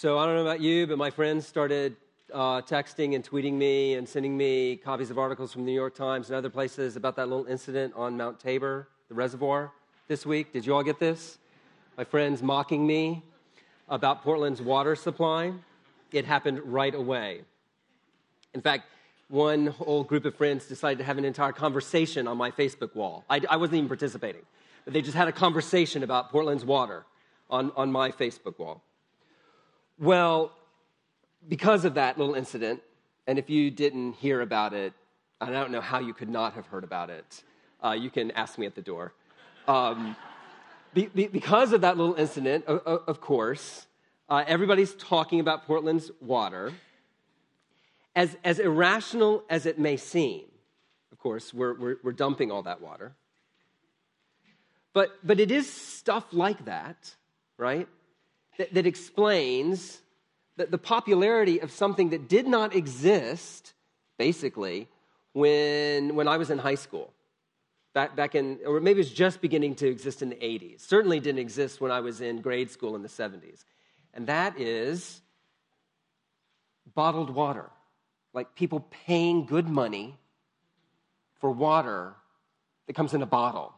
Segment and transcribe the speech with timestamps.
[0.00, 1.96] So I don't know about you, but my friends started
[2.32, 5.96] uh, texting and tweeting me and sending me copies of articles from the New York
[5.96, 9.72] Times and other places about that little incident on Mount Tabor, the reservoir,
[10.06, 10.52] this week.
[10.52, 11.38] Did you all get this?
[11.96, 13.24] My friends mocking me
[13.88, 15.52] about Portland's water supply.
[16.12, 17.40] It happened right away.
[18.54, 18.84] In fact,
[19.26, 23.24] one whole group of friends decided to have an entire conversation on my Facebook wall.
[23.28, 24.42] I, I wasn't even participating,
[24.84, 27.04] but they just had a conversation about Portland's water
[27.50, 28.84] on, on my Facebook wall.
[30.00, 30.52] Well,
[31.48, 32.80] because of that little incident,
[33.26, 34.92] and if you didn't hear about it,
[35.40, 37.42] I don't know how you could not have heard about it.
[37.84, 39.12] Uh, you can ask me at the door.
[39.66, 40.16] Um,
[40.94, 43.86] be, be, because of that little incident, of, of course,
[44.28, 46.72] uh, everybody's talking about Portland's water.
[48.14, 50.44] As, as irrational as it may seem,
[51.12, 53.14] of course, we're, we're, we're dumping all that water.
[54.92, 57.14] But, but it is stuff like that,
[57.56, 57.88] right,
[58.58, 60.00] that, that explains
[60.56, 63.72] the, the popularity of something that did not exist,
[64.18, 64.88] basically,
[65.32, 67.12] when, when I was in high school.
[67.94, 70.80] Back, back in, or maybe it was just beginning to exist in the 80s.
[70.80, 73.64] Certainly didn't exist when I was in grade school in the 70s.
[74.12, 75.22] And that is
[76.94, 77.70] bottled water.
[78.34, 80.16] Like people paying good money
[81.40, 82.14] for water
[82.86, 83.74] that comes in a bottle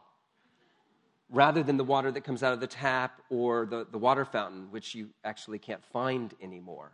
[1.31, 4.67] rather than the water that comes out of the tap or the, the water fountain,
[4.69, 6.91] which you actually can't find anymore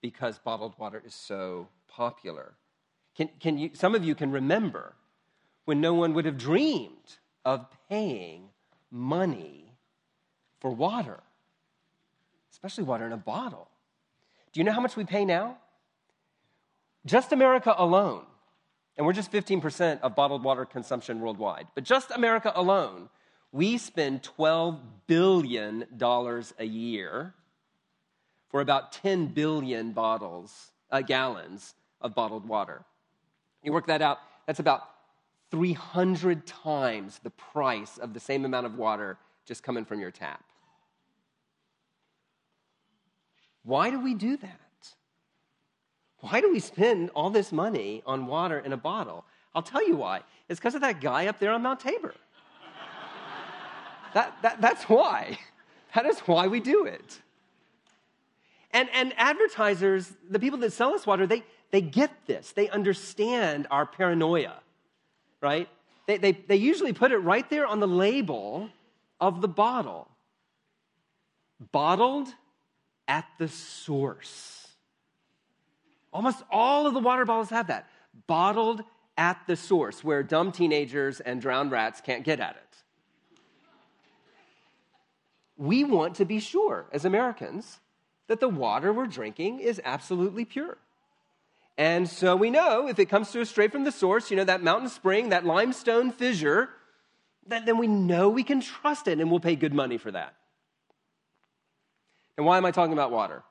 [0.00, 2.54] because bottled water is so popular.
[3.14, 4.94] Can, can you, some of you can remember
[5.66, 8.48] when no one would have dreamed of paying
[8.90, 9.76] money
[10.58, 11.20] for water,
[12.50, 13.68] especially water in a bottle.
[14.52, 15.58] Do you know how much we pay now?
[17.06, 18.24] Just America alone,
[18.96, 23.08] and we're just 15% of bottled water consumption worldwide, but just America alone
[23.52, 25.84] we spend $12 billion
[26.58, 27.34] a year
[28.48, 32.84] for about 10 billion bottles, uh, gallons of bottled water.
[33.62, 34.88] You work that out, that's about
[35.50, 40.44] 300 times the price of the same amount of water just coming from your tap.
[43.64, 44.60] Why do we do that?
[46.20, 49.24] Why do we spend all this money on water in a bottle?
[49.54, 50.20] I'll tell you why.
[50.48, 52.14] It's because of that guy up there on Mount Tabor.
[54.14, 55.38] That, that, that's why.
[55.92, 57.20] That is why we do it.
[58.72, 62.52] And, and advertisers, the people that sell us water, they, they get this.
[62.52, 64.60] They understand our paranoia,
[65.40, 65.68] right?
[66.06, 68.70] They, they, they usually put it right there on the label
[69.20, 70.06] of the bottle.
[71.72, 72.28] Bottled
[73.08, 74.68] at the source.
[76.12, 77.88] Almost all of the water bottles have that.
[78.28, 78.84] Bottled
[79.18, 82.69] at the source, where dumb teenagers and drowned rats can't get at it
[85.60, 87.80] we want to be sure as Americans
[88.28, 90.78] that the water we're drinking is absolutely pure.
[91.76, 94.44] And so we know if it comes to us straight from the source, you know,
[94.44, 96.70] that mountain spring, that limestone fissure,
[97.46, 100.34] that then we know we can trust it and we'll pay good money for that.
[102.38, 103.42] And why am I talking about water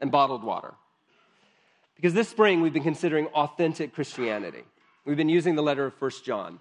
[0.00, 0.74] and bottled water?
[1.94, 4.64] Because this spring we've been considering authentic Christianity.
[5.04, 6.58] We've been using the letter of First John.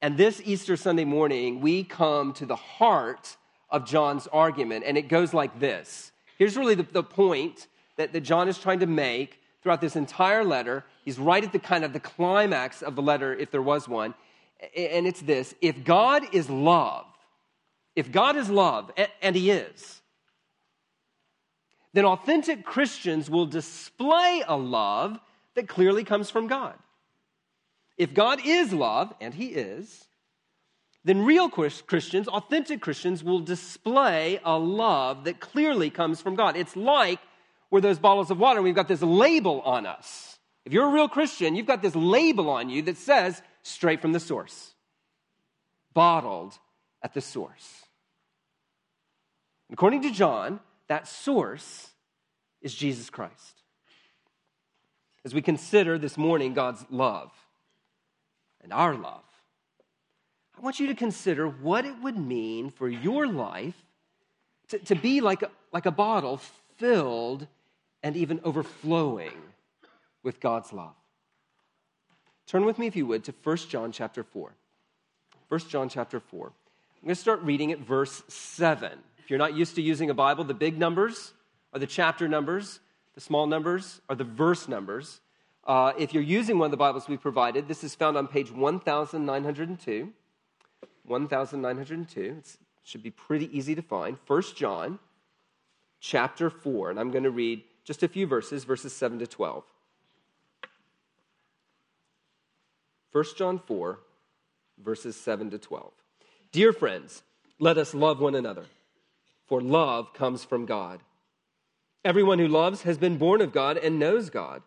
[0.00, 3.36] And this Easter Sunday morning, we come to the heart
[3.70, 6.12] of John's argument, and it goes like this.
[6.38, 7.66] Here's really the, the point
[7.96, 10.84] that, that John is trying to make throughout this entire letter.
[11.04, 14.14] He's right at the kind of the climax of the letter, if there was one,
[14.76, 17.06] and it's this if God is love,
[17.96, 18.90] if God is love,
[19.22, 20.00] and He is,
[21.92, 25.18] then authentic Christians will display a love
[25.54, 26.74] that clearly comes from God.
[27.98, 30.06] If God is love, and He is,
[31.04, 36.56] then real Christians, authentic Christians, will display a love that clearly comes from God.
[36.56, 37.20] It's like
[37.70, 40.38] we're those bottles of water and we've got this label on us.
[40.66, 44.12] If you're a real Christian, you've got this label on you that says straight from
[44.12, 44.74] the source,
[45.94, 46.58] bottled
[47.02, 47.84] at the source.
[49.72, 51.90] According to John, that source
[52.60, 53.62] is Jesus Christ.
[55.24, 57.30] As we consider this morning God's love
[58.62, 59.22] and our love,
[60.60, 63.82] I want you to consider what it would mean for your life
[64.68, 66.38] to, to be like a, like a bottle
[66.76, 67.46] filled
[68.02, 69.32] and even overflowing
[70.22, 70.92] with God's love.
[72.46, 74.52] Turn with me, if you would, to 1 John chapter 4.
[75.48, 76.46] 1 John chapter 4.
[76.48, 76.52] I'm
[77.06, 78.92] going to start reading at verse 7.
[79.18, 81.32] If you're not used to using a Bible, the big numbers
[81.72, 82.80] are the chapter numbers,
[83.14, 85.22] the small numbers are the verse numbers.
[85.66, 88.50] Uh, if you're using one of the Bibles we provided, this is found on page
[88.50, 90.12] 1902.
[91.10, 92.20] 1902.
[92.38, 94.18] It should be pretty easy to find.
[94.26, 94.98] 1 John
[96.00, 99.64] chapter 4, and I'm going to read just a few verses, verses 7 to 12.
[103.12, 103.98] 1 John 4,
[104.78, 105.92] verses 7 to 12.
[106.52, 107.22] Dear friends,
[107.58, 108.64] let us love one another,
[109.46, 111.00] for love comes from God.
[112.04, 114.62] Everyone who loves has been born of God and knows God.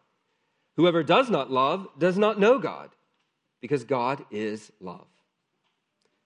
[0.76, 2.90] Whoever does not love does not know God,
[3.62, 5.08] because God is love.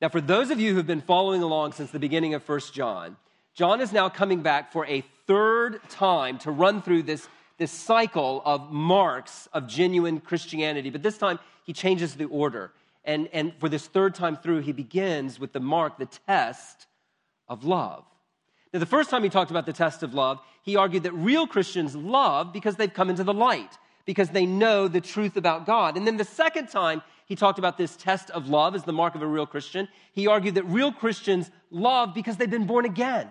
[0.00, 3.16] Now, for those of you who've been following along since the beginning of 1 John,
[3.54, 8.40] John is now coming back for a third time to run through this, this cycle
[8.44, 10.90] of marks of genuine Christianity.
[10.90, 12.70] But this time, he changes the order.
[13.04, 16.86] And, and for this third time through, he begins with the mark, the test
[17.48, 18.04] of love.
[18.72, 21.48] Now, the first time he talked about the test of love, he argued that real
[21.48, 25.96] Christians love because they've come into the light, because they know the truth about God.
[25.96, 29.14] And then the second time he talked about this test of love as the mark
[29.14, 29.86] of a real Christian.
[30.12, 33.28] He argued that real Christians love because they've been born again,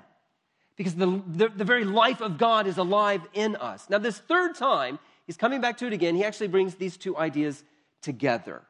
[0.76, 3.90] because the, the, the very life of God is alive in us.
[3.90, 6.14] Now, this third time, he's coming back to it again.
[6.16, 7.64] He actually brings these two ideas
[8.04, 8.62] together.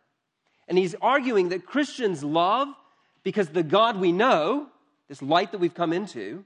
[0.70, 2.70] And he's arguing that Christians love
[3.24, 4.68] because the God we know,
[5.10, 6.46] this light that we've come into,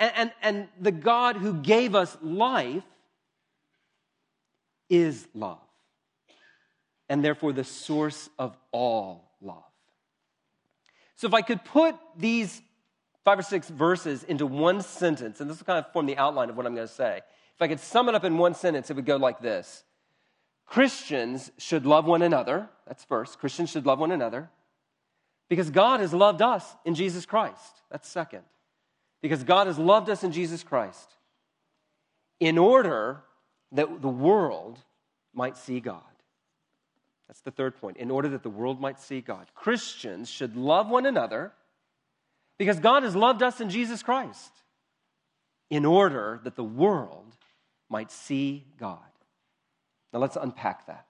[0.00, 2.82] and, and, and the God who gave us life
[4.88, 5.60] is love
[7.10, 9.64] and therefore the source of all love.
[11.16, 12.62] So, if I could put these
[13.24, 16.48] five or six verses into one sentence, and this will kind of form the outline
[16.48, 17.20] of what I'm going to say.
[17.54, 19.84] If I could sum it up in one sentence, it would go like this
[20.64, 22.70] Christians should love one another.
[22.86, 23.38] That's first.
[23.38, 24.48] Christians should love one another
[25.48, 27.82] because God has loved us in Jesus Christ.
[27.90, 28.44] That's second.
[29.20, 31.16] Because God has loved us in Jesus Christ
[32.38, 33.22] in order
[33.72, 34.78] that the world
[35.34, 36.02] might see God.
[37.30, 37.96] That's the third point.
[37.98, 41.52] In order that the world might see God, Christians should love one another
[42.58, 44.50] because God has loved us in Jesus Christ
[45.70, 47.36] in order that the world
[47.88, 48.98] might see God.
[50.12, 51.06] Now let's unpack that.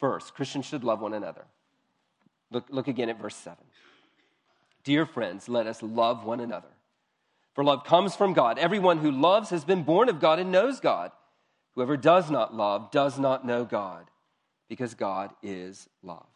[0.00, 1.44] First, Christians should love one another.
[2.50, 3.58] Look, look again at verse 7.
[4.82, 6.72] Dear friends, let us love one another.
[7.52, 8.58] For love comes from God.
[8.58, 11.12] Everyone who loves has been born of God and knows God.
[11.74, 14.06] Whoever does not love does not know God
[14.68, 16.26] because God is love.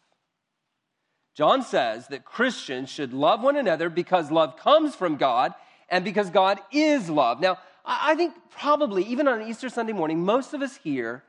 [1.35, 5.53] John says that Christians should love one another because love comes from God
[5.89, 7.39] and because God is love.
[7.39, 11.23] Now, I think probably, even on Easter Sunday morning, most of us here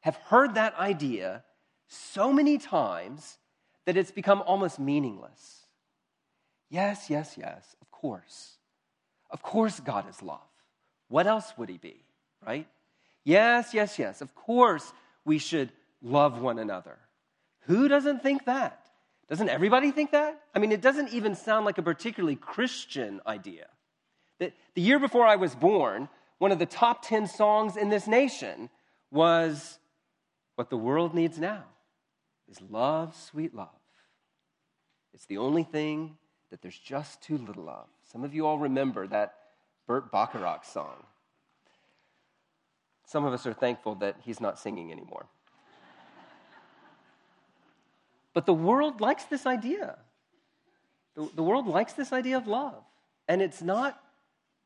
[0.00, 1.44] have heard that idea
[1.88, 3.38] so many times
[3.86, 5.66] that it's become almost meaningless.
[6.68, 8.56] Yes, yes, yes, of course.
[9.30, 10.40] Of course, God is love.
[11.08, 11.96] What else would he be,
[12.44, 12.66] right?
[13.24, 14.92] Yes, yes, yes, of course,
[15.24, 15.70] we should
[16.02, 16.98] love one another.
[17.62, 18.86] Who doesn't think that?
[19.28, 20.40] Doesn't everybody think that?
[20.54, 23.66] I mean, it doesn't even sound like a particularly Christian idea.
[24.38, 28.06] That the year before I was born, one of the top 10 songs in this
[28.06, 28.70] nation
[29.10, 29.78] was
[30.54, 31.64] What the World Needs Now
[32.48, 33.68] is Love, Sweet Love.
[35.12, 36.16] It's the only thing
[36.50, 37.86] that there's just too little of.
[38.12, 39.34] Some of you all remember that
[39.86, 41.04] Burt Bacharach song.
[43.06, 45.26] Some of us are thankful that he's not singing anymore.
[48.36, 49.96] But the world likes this idea.
[51.14, 52.84] The, the world likes this idea of love.
[53.26, 53.98] And it's not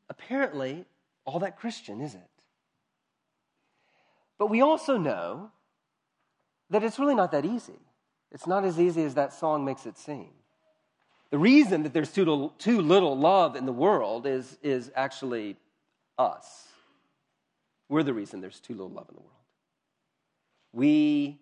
[0.09, 0.83] apparently
[1.23, 2.21] all that Christian, is it?
[4.37, 5.51] But we also know
[6.69, 7.79] that it's really not that easy.
[8.29, 10.31] It's not as easy as that song makes it seem.
[11.29, 15.55] The reason that there's too too little love in the world is, is actually
[16.19, 16.67] us.
[17.87, 19.31] We're the reason there's too little love in the world.
[20.73, 21.39] We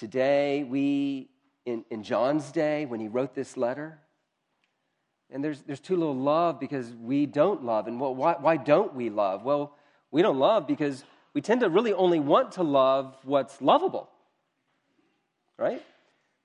[0.00, 1.28] Today, we,
[1.66, 3.98] in, in John's day, when he wrote this letter,
[5.30, 7.86] and there's, there's too little love because we don't love.
[7.86, 9.44] And well, why, why don't we love?
[9.44, 9.76] Well,
[10.10, 11.04] we don't love because
[11.34, 14.08] we tend to really only want to love what's lovable,
[15.58, 15.82] right?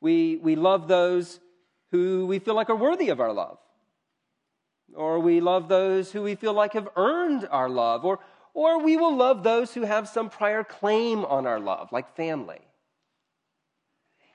[0.01, 1.39] We, we love those
[1.91, 3.57] who we feel like are worthy of our love.
[4.93, 8.03] Or we love those who we feel like have earned our love.
[8.03, 8.19] Or,
[8.53, 12.59] or we will love those who have some prior claim on our love, like family.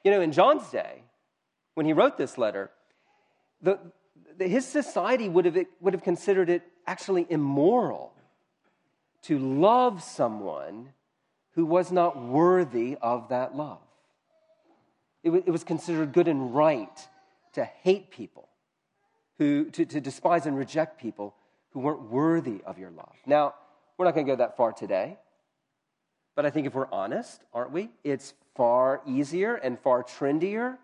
[0.05, 1.03] You know, in John's day,
[1.75, 2.71] when he wrote this letter,
[3.63, 3.79] the,
[4.39, 8.13] his society would have, would have considered it actually immoral
[9.23, 10.91] to love someone
[11.53, 13.81] who was not worthy of that love.
[15.23, 17.09] It, it was considered good and right
[17.53, 18.49] to hate people,
[19.39, 21.35] who, to, to despise and reject people
[21.73, 23.15] who weren't worthy of your love.
[23.27, 23.55] Now,
[23.99, 25.19] we're not going to go that far today,
[26.35, 27.91] but I think if we're honest, aren't we?
[28.05, 30.79] It's far easier and far trendier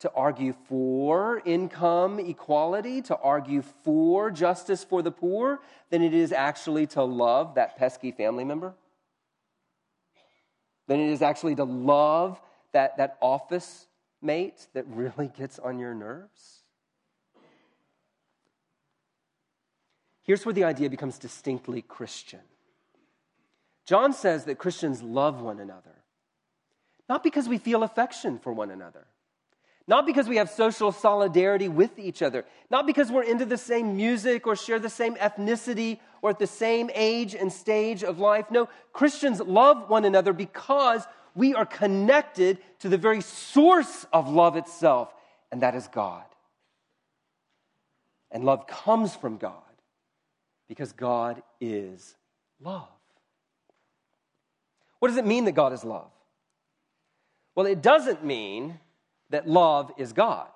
[0.00, 6.32] to argue for income equality, to argue for justice for the poor, than it is
[6.32, 8.74] actually to love that pesky family member?
[10.86, 12.40] Than it is actually to love
[12.72, 13.86] that, that office
[14.20, 16.64] mate that really gets on your nerves?
[20.22, 22.40] Here's where the idea becomes distinctly Christian.
[23.86, 26.03] John says that Christians love one another,
[27.08, 29.06] not because we feel affection for one another,
[29.86, 33.96] not because we have social solidarity with each other, not because we're into the same
[33.96, 38.50] music or share the same ethnicity or at the same age and stage of life.
[38.50, 44.56] No, Christians love one another because we are connected to the very source of love
[44.56, 45.12] itself,
[45.52, 46.24] and that is God.
[48.30, 49.52] And love comes from God
[50.66, 52.16] because God is
[52.60, 52.88] love.
[54.98, 56.10] What does it mean that God is love?
[57.54, 58.78] Well, it doesn't mean
[59.30, 60.48] that love is God.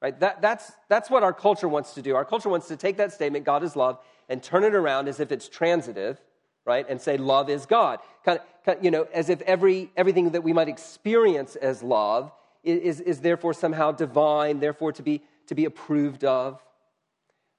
[0.00, 0.18] Right?
[0.18, 2.16] That, that's, that's what our culture wants to do.
[2.16, 5.20] Our culture wants to take that statement, God is love, and turn it around as
[5.20, 6.20] if it's transitive,
[6.64, 6.84] right?
[6.88, 8.00] And say love is God.
[8.24, 11.84] Kind of, kind of you know, as if every, everything that we might experience as
[11.84, 12.32] love
[12.64, 16.60] is, is therefore somehow divine, therefore to be, to be approved of.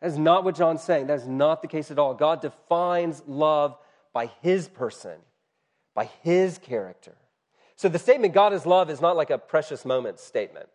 [0.02, 1.08] That's not what John's saying.
[1.08, 2.14] That's not the case at all.
[2.14, 3.78] God defines love
[4.12, 5.18] by his person,
[5.96, 7.16] by his character.
[7.76, 10.70] So the statement, God is love, is not like a precious moment statement,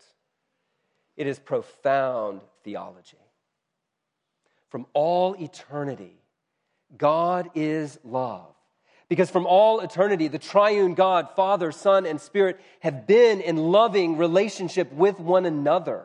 [1.17, 3.19] it is profound theology.
[4.69, 6.21] From all eternity,
[6.97, 8.55] God is love.
[9.09, 14.19] Because from all eternity, the triune God, Father, Son, and Spirit have been in loving
[14.19, 16.05] relationship with one another.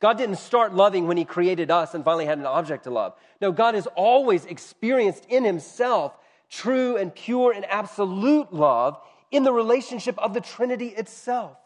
[0.00, 3.14] God didn't start loving when He created us and finally had an object to love.
[3.40, 6.16] No, God has always experienced in Himself
[6.48, 8.98] true and pure and absolute love
[9.32, 11.56] in the relationship of the Trinity itself.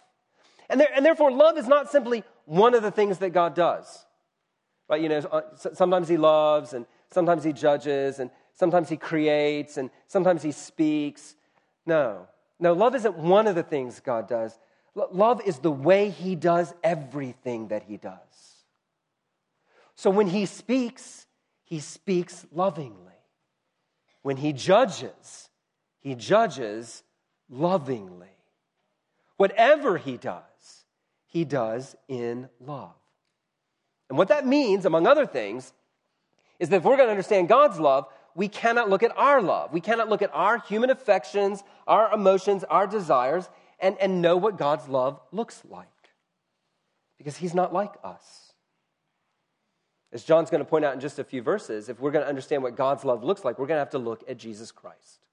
[0.71, 4.05] And, there, and therefore, love is not simply one of the things that God does.
[4.89, 5.03] Right?
[5.03, 5.43] You know, uh,
[5.75, 11.35] sometimes He loves, and sometimes He judges, and sometimes He creates, and sometimes He speaks.
[11.85, 12.29] No.
[12.59, 14.59] No, love isn't one of the things God does.
[14.95, 18.17] Love is the way He does everything that He does.
[19.95, 21.27] So when He speaks,
[21.65, 23.03] He speaks lovingly.
[24.23, 25.51] When He judges,
[26.01, 27.03] He judges
[27.51, 28.27] lovingly.
[29.37, 30.43] Whatever he does,
[31.27, 32.95] he does in love.
[34.09, 35.73] And what that means, among other things,
[36.59, 39.73] is that if we're going to understand God's love, we cannot look at our love.
[39.73, 43.49] We cannot look at our human affections, our emotions, our desires,
[43.81, 45.89] and, and know what God's love looks like.
[47.19, 48.53] Because he's not like us.
[50.13, 52.29] As John's going to point out in just a few verses, if we're going to
[52.29, 55.26] understand what God's love looks like, we're going to have to look at Jesus Christ.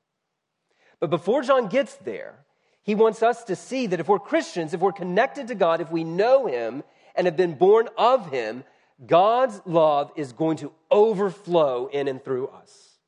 [1.04, 2.46] But before John gets there,
[2.82, 5.92] he wants us to see that if we're Christians, if we're connected to God, if
[5.92, 6.82] we know Him
[7.14, 8.64] and have been born of Him,
[9.06, 13.00] God's love is going to overflow in and through us.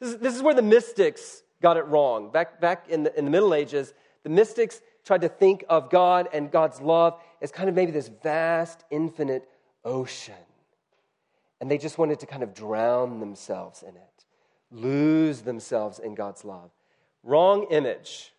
[0.00, 2.30] This is, this is where the mystics got it wrong.
[2.30, 3.92] Back, back in, the, in the Middle Ages,
[4.22, 8.08] the mystics tried to think of God and God's love as kind of maybe this
[8.22, 9.46] vast, infinite
[9.84, 10.32] ocean.
[11.60, 14.24] And they just wanted to kind of drown themselves in it,
[14.70, 16.70] lose themselves in God's love.
[17.24, 18.32] Wrong image.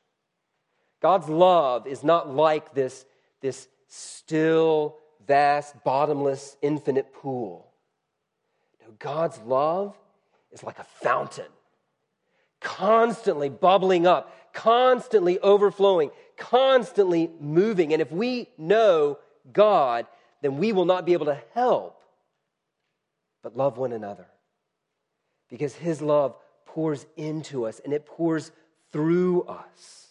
[1.01, 3.05] God's love is not like this,
[3.41, 7.71] this still, vast, bottomless, infinite pool.
[8.81, 9.95] No, God's love
[10.51, 11.51] is like a fountain,
[12.61, 17.91] constantly bubbling up, constantly overflowing, constantly moving.
[17.91, 19.17] And if we know
[19.51, 20.07] God,
[20.41, 21.95] then we will not be able to help
[23.45, 24.25] but love one another.
[25.51, 28.51] Because His love pours into us and it pours
[28.91, 30.07] through us.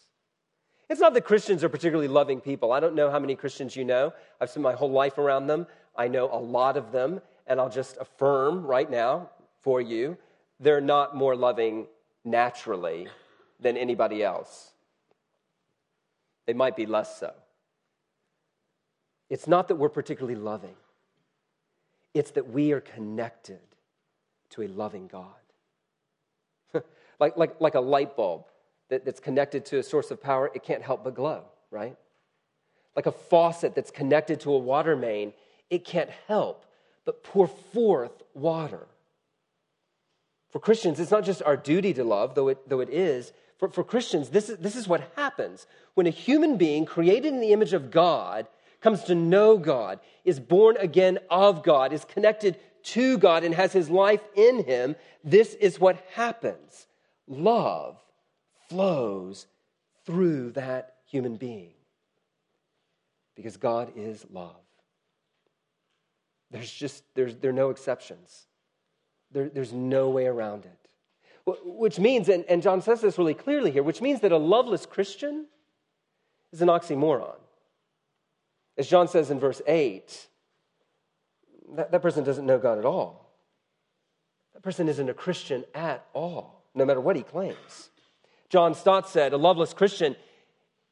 [0.88, 2.72] It's not that Christians are particularly loving people.
[2.72, 4.12] I don't know how many Christians you know.
[4.40, 5.66] I've spent my whole life around them.
[5.96, 9.30] I know a lot of them, and I'll just affirm right now
[9.62, 10.18] for you
[10.60, 11.86] they're not more loving
[12.24, 13.08] naturally
[13.60, 14.72] than anybody else.
[16.46, 17.32] They might be less so.
[19.30, 20.76] It's not that we're particularly loving,
[22.12, 23.60] it's that we are connected
[24.50, 25.32] to a loving God.
[27.20, 28.44] like, like, like a light bulb
[28.94, 31.96] that, that's connected to a source of power, it can't help but glow, right?
[32.94, 35.32] Like a faucet that's connected to a water main,
[35.68, 36.64] it can't help
[37.04, 38.86] but pour forth water.
[40.50, 43.32] For Christians, it's not just our duty to love, though it, though it is.
[43.58, 47.40] For, for Christians, this is, this is what happens when a human being created in
[47.40, 48.46] the image of God
[48.80, 53.72] comes to know God, is born again of God, is connected to God, and has
[53.72, 54.94] his life in him.
[55.24, 56.86] This is what happens.
[57.26, 57.96] Love
[58.68, 59.46] flows
[60.04, 61.72] through that human being
[63.34, 64.56] because God is love.
[66.50, 68.46] There's just, there's, there are no exceptions.
[69.32, 70.78] There, there's no way around it.
[71.64, 74.86] Which means, and, and John says this really clearly here, which means that a loveless
[74.86, 75.46] Christian
[76.52, 77.36] is an oxymoron.
[78.78, 80.28] As John says in verse 8,
[81.74, 83.30] that, that person doesn't know God at all.
[84.54, 87.90] That person isn't a Christian at all, no matter what he claims.
[88.54, 90.14] John Stott said, A loveless Christian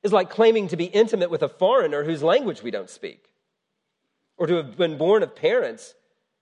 [0.02, 3.32] is like claiming to be intimate with a foreigner whose language we don't speak,
[4.36, 5.94] or to have been born of parents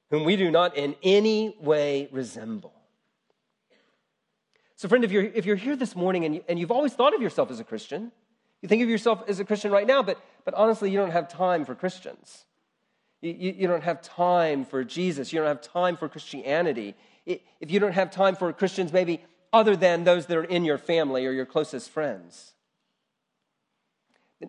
[0.09, 2.73] whom we do not in any way resemble.
[4.77, 7.15] So, friend, if you're, if you're here this morning and, you, and you've always thought
[7.15, 8.13] of yourself as a Christian,
[8.63, 11.29] you think of yourself as a Christian right now, but, but honestly, you don't have
[11.29, 12.47] time for Christians.
[13.21, 15.35] You, you, you don't have time for Jesus.
[15.35, 16.95] You don't have time for Christianity.
[17.27, 20.79] If you don't have time for Christians, maybe other than those that are in your
[20.79, 22.53] family or your closest friends,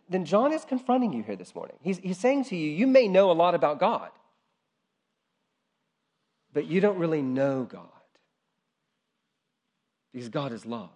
[0.10, 1.75] then John is confronting you here this morning.
[1.81, 4.10] He's, he's saying to you, you may know a lot about God,
[6.53, 7.88] but you don't really know God
[10.13, 10.89] because God is love.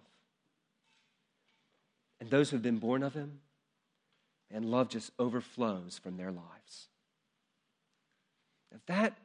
[2.20, 3.40] And those who have been born of Him,
[4.50, 6.88] and love just overflows from their lives.
[8.74, 9.16] If that,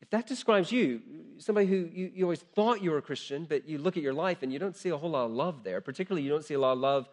[0.00, 1.02] if that describes you,
[1.38, 4.14] somebody who you, you always thought you were a Christian, but you look at your
[4.14, 6.54] life and you don't see a whole lot of love there, particularly you don't see
[6.54, 7.08] a lot of love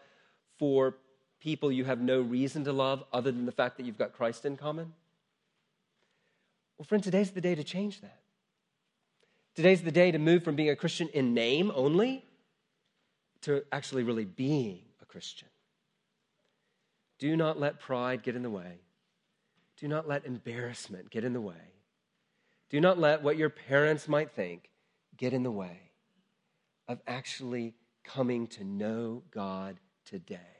[0.58, 0.96] for
[1.40, 4.44] people you have no reason to love other than the fact that you've got Christ
[4.44, 4.92] in common?
[6.76, 8.20] Well, friend, today's the day to change that.
[9.54, 12.24] Today's the day to move from being a Christian in name only
[13.42, 15.48] to actually really being a Christian.
[17.18, 18.80] Do not let pride get in the way.
[19.76, 21.54] Do not let embarrassment get in the way.
[22.70, 24.70] Do not let what your parents might think
[25.16, 25.90] get in the way
[26.86, 30.58] of actually coming to know God today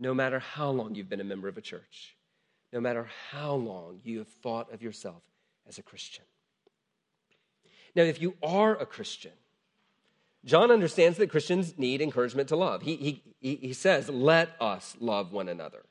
[0.00, 2.16] no matter how long you've been a member of a church,
[2.72, 5.22] no matter how long you have thought of yourself
[5.68, 6.24] as a Christian.
[7.94, 9.32] Now, if you are a Christian,
[10.44, 12.80] John understands that Christians need encouragement to love.
[12.82, 15.82] He, he, he says, let us love one another.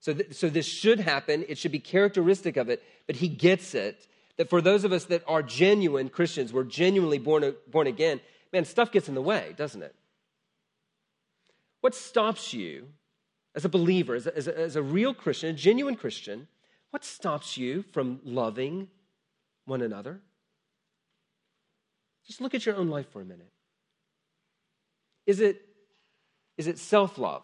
[0.00, 1.44] So, th- so this should happen.
[1.48, 4.08] It should be characteristic of it, but he gets it
[4.40, 8.22] that for those of us that are genuine Christians, we're genuinely born, born again,
[8.54, 9.94] man, stuff gets in the way, doesn't it?
[11.82, 12.86] What stops you
[13.54, 16.48] as a believer, as a, as a, as a real Christian, a genuine Christian,
[16.88, 18.88] what stops you from loving
[19.66, 20.22] one another?
[22.26, 23.52] Just look at your own life for a minute.
[25.26, 25.60] Is it,
[26.56, 27.42] is it self love?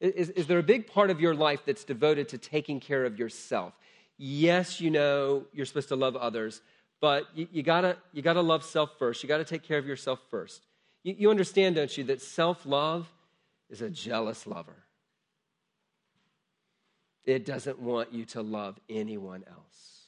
[0.00, 3.18] Is, is there a big part of your life that's devoted to taking care of
[3.18, 3.74] yourself?
[4.22, 6.60] Yes, you know you're supposed to love others,
[7.00, 9.22] but you, you, gotta, you gotta love self first.
[9.22, 10.66] You gotta take care of yourself first.
[11.02, 13.10] You, you understand, don't you, that self love
[13.70, 14.76] is a jealous lover.
[17.24, 20.04] It doesn't want you to love anyone else.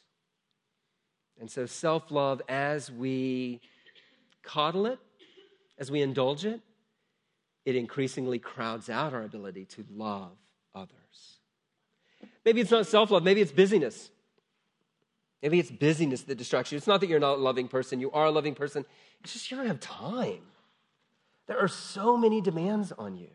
[1.40, 3.62] And so, self love, as we
[4.42, 4.98] coddle it,
[5.78, 6.60] as we indulge it,
[7.64, 10.36] it increasingly crowds out our ability to love.
[12.44, 14.10] Maybe it's not self love, maybe it's busyness.
[15.42, 16.78] Maybe it's busyness that distracts you.
[16.78, 18.84] It's not that you're not a loving person, you are a loving person.
[19.22, 20.42] It's just you don't have time.
[21.46, 23.30] There are so many demands on you.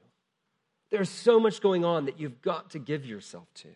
[0.89, 3.67] There's so much going on that you've got to give yourself to.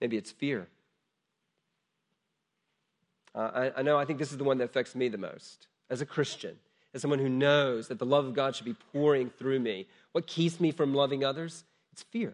[0.00, 0.68] Maybe it's fear.
[3.34, 5.68] Uh, I, I know, I think this is the one that affects me the most
[5.88, 6.56] as a Christian,
[6.96, 9.86] as someone who knows that the love of God should be pouring through me.
[10.12, 11.62] What keeps me from loving others?
[11.92, 12.32] It's fear.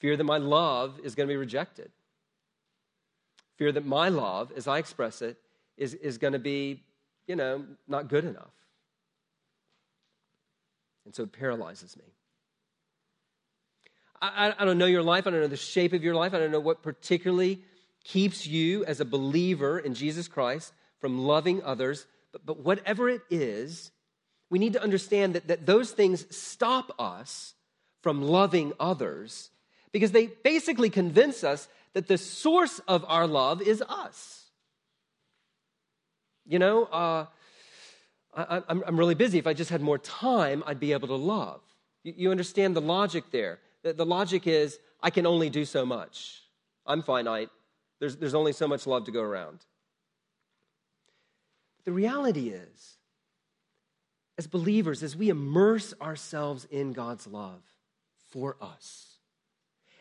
[0.00, 1.92] Fear that my love is going to be rejected.
[3.56, 5.38] Fear that my love, as I express it,
[5.76, 6.82] is, is going to be,
[7.28, 8.50] you know, not good enough.
[11.04, 12.04] And so it paralyzes me.
[14.20, 15.28] I, I, don't know your life.
[15.28, 16.34] I don't know the shape of your life.
[16.34, 17.62] I don't know what particularly
[18.02, 22.06] keeps you as a believer in Jesus Christ from loving others.
[22.32, 23.90] But, but whatever it is,
[24.50, 27.54] we need to understand that, that those things stop us
[28.02, 29.50] from loving others
[29.92, 34.46] because they basically convince us that the source of our love is us.
[36.46, 37.26] You know, uh,
[38.34, 39.38] I, am really busy.
[39.38, 41.60] If I just had more time, I'd be able to love.
[42.02, 43.58] You, you understand the logic there.
[43.82, 46.42] the, the logic is I can only do so much.
[46.86, 47.50] I'm finite.
[48.00, 49.60] There's, there's only so much love to go around.
[51.84, 52.96] The reality is,
[54.38, 57.62] as believers, as we immerse ourselves in God's love
[58.30, 59.18] for us,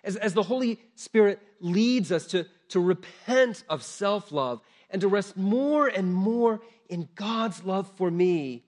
[0.03, 5.07] as, as the Holy Spirit leads us to, to repent of self love and to
[5.07, 8.63] rest more and more in God's love for me,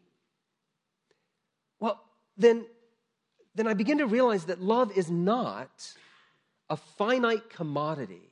[1.79, 2.01] well,
[2.37, 2.65] then,
[3.55, 5.93] then I begin to realize that love is not
[6.69, 8.29] a finite commodity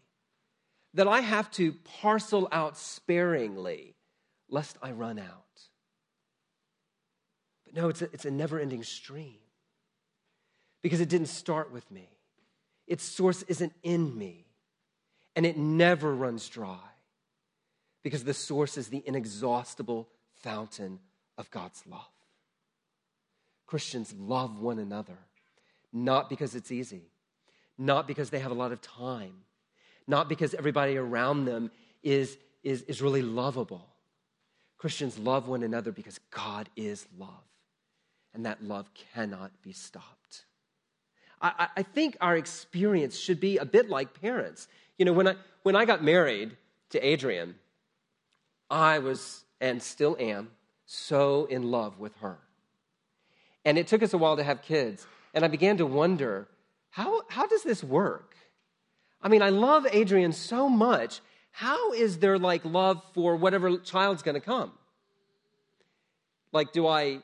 [0.94, 3.96] that I have to parcel out sparingly
[4.52, 5.62] lest I run out.
[7.66, 9.38] But no, it's a, it's a never ending stream
[10.84, 12.08] because it didn't start with me.
[12.86, 14.46] Its source isn't in me,
[15.36, 16.78] and it never runs dry
[18.04, 21.00] because the source is the inexhaustible fountain
[21.38, 22.02] of God's love.
[23.66, 25.18] Christians love one another,
[25.94, 27.04] not because it's easy,
[27.78, 29.34] not because they have a lot of time,
[30.08, 31.72] not because everybody around them
[32.04, 33.88] is, is, is really lovable.
[34.82, 37.30] Christians love one another because God is love,
[38.34, 40.46] and that love cannot be stopped.
[41.40, 44.68] I, I think our experience should be a bit like parents.
[44.98, 46.58] You know, when I, when I got married
[46.90, 47.54] to Adrian,
[48.72, 50.50] I was, and still am,
[50.88, 52.40] so in love with her.
[53.64, 55.06] And it took us a while to have kids.
[55.36, 56.48] And I began to wonder
[56.90, 58.36] how, how does this work?
[59.22, 61.22] I mean, I love Adrian so much.
[61.52, 64.72] How is there like love for whatever child's going to come?
[66.52, 67.20] Like, do I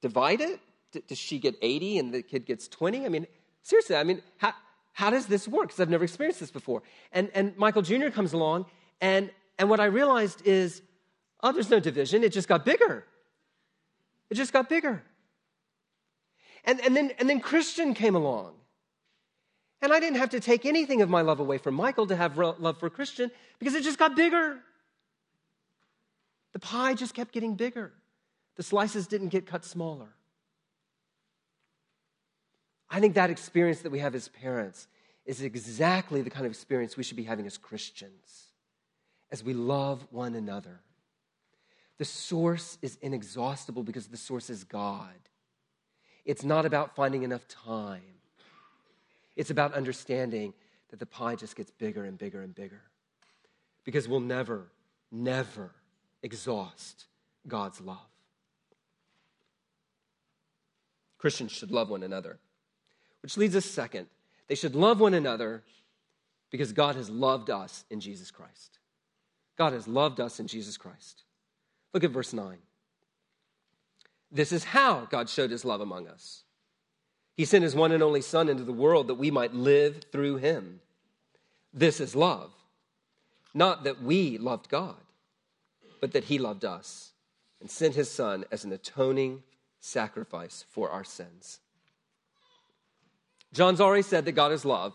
[0.00, 0.60] divide it?
[1.08, 3.06] does she get 80 and the kid gets 20?
[3.06, 3.26] I mean,
[3.62, 4.52] seriously, I mean, how,
[4.92, 5.68] how does this work?
[5.68, 6.82] Because I've never experienced this before.
[7.12, 8.08] And, and Michael Jr.
[8.08, 8.66] comes along,
[9.00, 10.82] and, and what I realized is,
[11.42, 12.22] oh, there's no division.
[12.24, 13.04] It just got bigger.
[14.30, 15.02] It just got bigger.
[16.64, 18.54] And, and, then, and then Christian came along.
[19.82, 22.38] And I didn't have to take anything of my love away from Michael to have
[22.38, 24.60] love for Christian because it just got bigger.
[26.52, 27.92] The pie just kept getting bigger.
[28.56, 30.14] The slices didn't get cut smaller.
[32.88, 34.86] I think that experience that we have as parents
[35.24, 38.48] is exactly the kind of experience we should be having as Christians
[39.32, 40.80] as we love one another.
[41.98, 45.08] The source is inexhaustible because the source is God.
[46.24, 48.02] It's not about finding enough time,
[49.36, 50.54] it's about understanding
[50.90, 52.82] that the pie just gets bigger and bigger and bigger
[53.84, 54.66] because we'll never,
[55.10, 55.72] never
[56.22, 57.06] exhaust
[57.48, 57.98] God's love.
[61.18, 62.38] Christians should love one another.
[63.22, 64.08] Which leads us second.
[64.48, 65.62] They should love one another
[66.50, 68.78] because God has loved us in Jesus Christ.
[69.56, 71.22] God has loved us in Jesus Christ.
[71.94, 72.58] Look at verse 9.
[74.30, 76.42] This is how God showed his love among us.
[77.36, 80.36] He sent his one and only Son into the world that we might live through
[80.36, 80.80] him.
[81.72, 82.52] This is love.
[83.54, 84.96] Not that we loved God,
[86.00, 87.12] but that he loved us
[87.60, 89.42] and sent his Son as an atoning
[89.80, 91.60] sacrifice for our sins.
[93.52, 94.94] John's already said that God is love.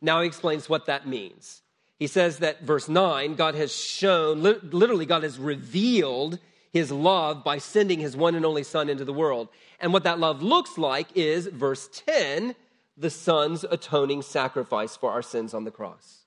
[0.00, 1.62] Now he explains what that means.
[1.98, 6.38] He says that verse 9, God has shown, literally, God has revealed
[6.74, 9.48] his love by sending his one and only Son into the world.
[9.78, 12.56] And what that love looks like is, verse 10,
[12.96, 16.24] the Son's atoning sacrifice for our sins on the cross.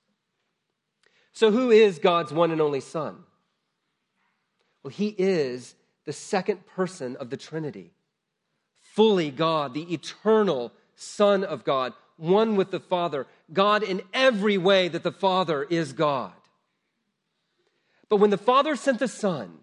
[1.32, 3.24] So, who is God's one and only Son?
[4.82, 5.74] Well, he is
[6.06, 7.92] the second person of the Trinity,
[8.94, 14.88] fully God, the eternal Son of God, one with the Father, God in every way
[14.88, 16.32] that the Father is God.
[18.08, 19.58] But when the Father sent the Son,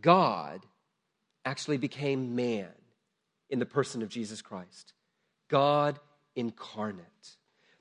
[0.00, 0.60] God
[1.44, 2.68] actually became man
[3.50, 4.92] in the person of Jesus Christ.
[5.48, 5.98] God
[6.34, 7.04] incarnate.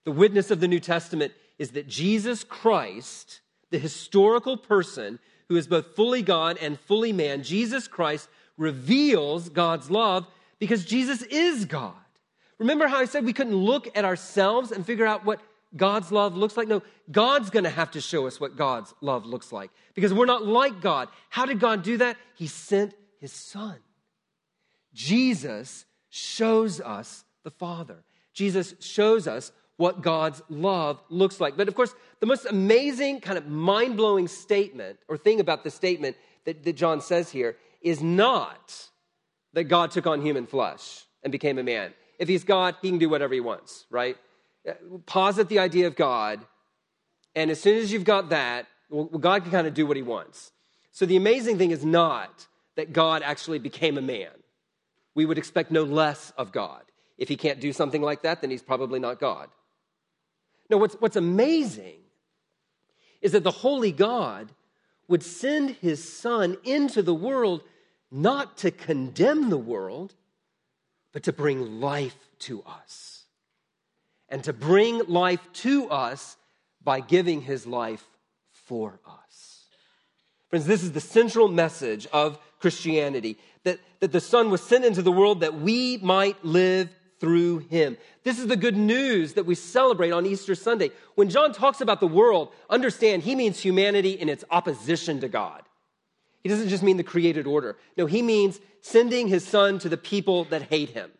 [0.05, 5.67] The witness of the New Testament is that Jesus Christ, the historical person who is
[5.67, 10.27] both fully God and fully man, Jesus Christ reveals God's love
[10.59, 11.93] because Jesus is God.
[12.59, 15.41] Remember how I said we couldn't look at ourselves and figure out what
[15.75, 16.67] God's love looks like?
[16.67, 16.81] No,
[17.11, 20.45] God's going to have to show us what God's love looks like because we're not
[20.45, 21.09] like God.
[21.29, 22.17] How did God do that?
[22.35, 23.77] He sent his son.
[24.93, 28.03] Jesus shows us the Father.
[28.33, 31.57] Jesus shows us what God's love looks like.
[31.57, 35.71] But of course, the most amazing, kind of mind blowing statement or thing about the
[35.71, 38.89] statement that, that John says here is not
[39.53, 41.93] that God took on human flesh and became a man.
[42.19, 44.17] If he's God, he can do whatever he wants, right?
[45.05, 46.39] Posit the idea of God,
[47.35, 50.03] and as soon as you've got that, well, God can kind of do what he
[50.03, 50.51] wants.
[50.91, 54.31] So the amazing thing is not that God actually became a man.
[55.15, 56.83] We would expect no less of God.
[57.17, 59.49] If he can't do something like that, then he's probably not God.
[60.69, 61.99] No, what's, what's amazing
[63.21, 64.49] is that the holy God
[65.07, 67.63] would send his son into the world
[68.11, 70.13] not to condemn the world,
[71.11, 73.12] but to bring life to us.
[74.33, 76.37] And to bring life to us
[76.83, 78.03] by giving his life
[78.51, 79.67] for us.
[80.49, 85.03] Friends, this is the central message of Christianity that, that the Son was sent into
[85.03, 87.95] the world that we might live through him.
[88.23, 90.89] This is the good news that we celebrate on Easter Sunday.
[91.13, 95.61] When John talks about the world, understand he means humanity in its opposition to God.
[96.41, 97.77] He doesn't just mean the created order.
[97.97, 101.11] No, he means sending his son to the people that hate him.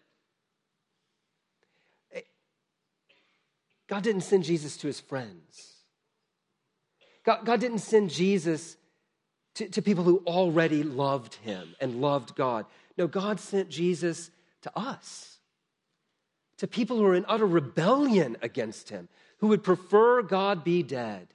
[3.87, 5.73] God didn't send Jesus to his friends.
[7.25, 8.77] God, God didn't send Jesus
[9.55, 12.65] to, to people who already loved him and loved God.
[12.97, 15.37] No, God sent Jesus to us,
[16.57, 21.27] to people who are in utter rebellion against him, who would prefer God be dead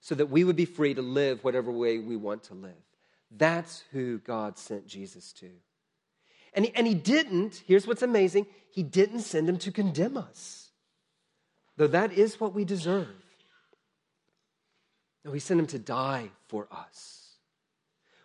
[0.00, 2.72] so that we would be free to live whatever way we want to live.
[3.30, 5.48] That's who God sent Jesus to.
[6.54, 10.61] And he, and he didn't, here's what's amazing, he didn't send him to condemn us,
[11.82, 13.08] though that is what we deserve.
[15.24, 17.38] No, he sent him to die for us.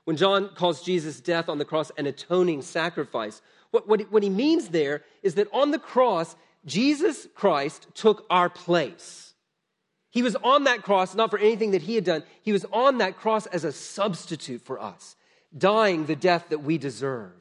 [0.06, 3.42] When John calls Jesus' death on the cross an atoning sacrifice,
[3.72, 6.36] what, what, what he means there is that on the cross,
[6.68, 9.34] Jesus Christ took our place.
[10.12, 13.00] He was on that cross not for anything that he had done, he was on
[13.00, 15.16] that cross as a substitute for us,
[15.58, 17.32] dying the death that we deserve.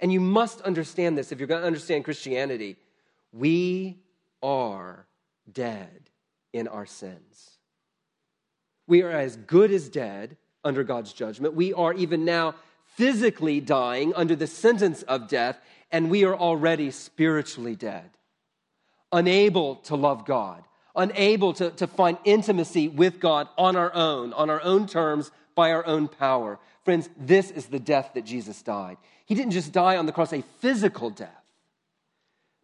[0.00, 2.76] And you must understand this if you're going to understand Christianity.
[3.32, 3.98] We
[4.42, 5.05] are
[5.50, 6.10] dead
[6.52, 7.50] in our sins.
[8.86, 11.54] We are as good as dead under God's judgment.
[11.54, 12.54] We are even now
[12.96, 15.58] physically dying under the sentence of death,
[15.90, 18.10] and we are already spiritually dead,
[19.12, 24.50] unable to love God, unable to, to find intimacy with God on our own, on
[24.50, 26.58] our own terms, by our own power.
[26.84, 28.96] Friends, this is the death that Jesus died.
[29.26, 31.44] He didn't just die on the cross a physical death.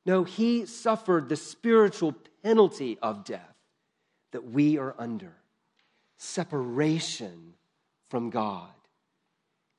[0.07, 3.55] No, he suffered the spiritual penalty of death
[4.33, 5.33] that we are under
[6.16, 7.55] separation
[8.09, 8.70] from God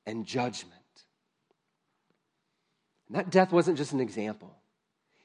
[0.06, 0.72] and judgment.
[3.08, 4.54] And that death wasn't just an example.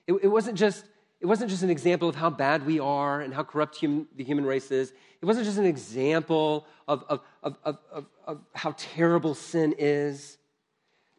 [0.07, 0.85] It, it, wasn't just,
[1.19, 4.45] it wasn't just an example of how bad we are and how corrupt the human
[4.45, 4.93] race is.
[5.21, 10.37] It wasn't just an example of, of, of, of, of how terrible sin is.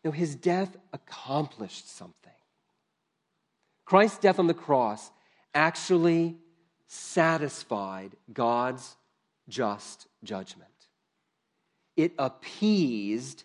[0.04, 2.14] No, his death accomplished something.
[3.84, 5.10] Christ's death on the cross
[5.54, 6.36] actually
[6.86, 8.96] satisfied God's
[9.48, 10.68] just judgment.
[11.96, 13.44] It appeased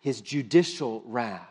[0.00, 1.48] his judicial wrath.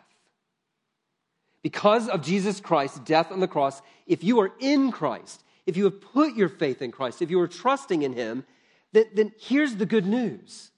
[1.62, 5.84] Because of Jesus Christ's death on the cross, if you are in Christ, if you
[5.86, 8.46] have put your faith in Christ, if you are trusting in him,
[8.94, 10.72] then, then here's the good news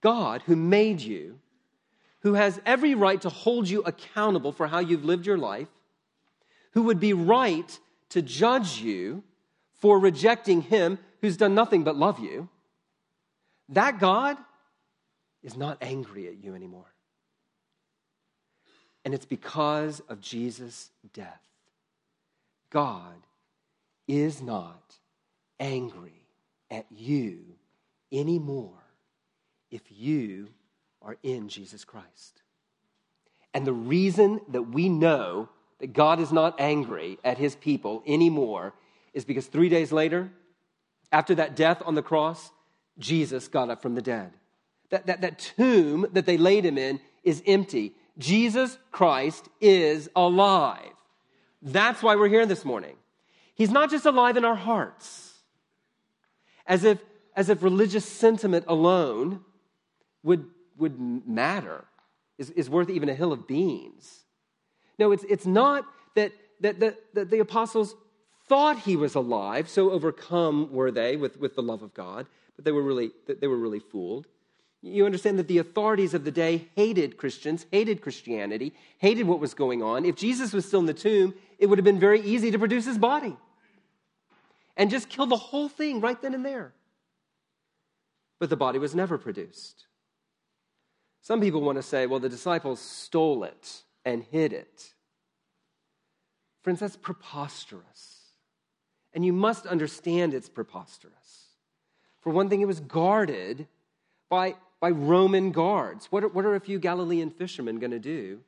[0.00, 1.38] God, who made you,
[2.20, 5.68] who has every right to hold you accountable for how you've lived your life,
[6.72, 7.78] who would be right
[8.10, 9.22] to judge you
[9.80, 12.48] for rejecting him who's done nothing but love you,
[13.68, 14.36] that God
[15.42, 16.92] is not angry at you anymore.
[19.04, 21.42] And it's because of Jesus' death.
[22.70, 23.16] God
[24.06, 24.96] is not
[25.60, 26.26] angry
[26.70, 27.40] at you
[28.12, 28.72] anymore
[29.70, 30.48] if you
[31.02, 32.42] are in Jesus Christ.
[33.54, 35.48] And the reason that we know
[35.80, 38.74] that God is not angry at his people anymore
[39.12, 40.30] is because three days later,
[41.12, 42.50] after that death on the cross,
[42.98, 44.32] Jesus got up from the dead.
[44.90, 47.94] That, that, that tomb that they laid him in is empty.
[48.18, 50.92] Jesus Christ is alive.
[51.62, 52.96] That's why we're here this morning.
[53.54, 55.34] He's not just alive in our hearts,
[56.66, 56.98] as if,
[57.34, 59.40] as if religious sentiment alone
[60.22, 61.84] would, would matter,
[62.38, 64.24] is, is worth even a hill of beans.
[64.98, 65.84] No, it's, it's not
[66.14, 67.94] that, that, that, that the apostles
[68.48, 72.64] thought he was alive, so overcome were they with, with the love of God, but
[72.64, 74.26] they were really, they were really fooled.
[74.80, 79.54] You understand that the authorities of the day hated Christians, hated Christianity, hated what was
[79.54, 80.04] going on.
[80.04, 82.86] If Jesus was still in the tomb, it would have been very easy to produce
[82.86, 83.36] his body
[84.76, 86.72] and just kill the whole thing right then and there.
[88.38, 89.86] But the body was never produced.
[91.22, 94.92] Some people want to say, well, the disciples stole it and hid it.
[96.62, 98.16] Friends, that's preposterous.
[99.12, 101.46] And you must understand it's preposterous.
[102.20, 103.66] For one thing, it was guarded
[104.28, 106.06] by, by Roman guards.
[106.06, 108.40] What are, what are a few Galilean fishermen going to do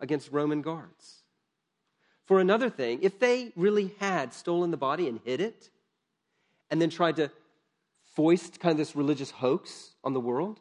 [0.00, 1.22] against Roman guards?
[2.26, 5.70] for another thing, if they really had stolen the body and hid it,
[6.70, 7.30] and then tried to
[8.16, 10.60] foist kind of this religious hoax on the world,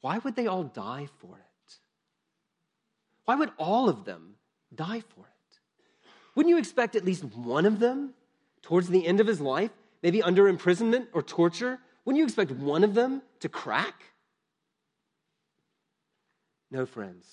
[0.00, 1.45] why would they all die for it?
[3.26, 4.36] Why would all of them
[4.74, 5.58] die for it?
[6.34, 8.14] Wouldn't you expect at least one of them,
[8.62, 9.70] towards the end of his life,
[10.02, 14.02] maybe under imprisonment or torture, wouldn't you expect one of them to crack?
[16.70, 17.26] No, friends.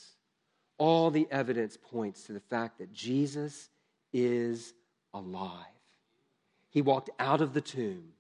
[0.78, 3.70] All the evidence points to the fact that Jesus
[4.12, 4.74] is
[5.14, 5.66] alive.
[6.70, 8.14] He walked out of the tomb,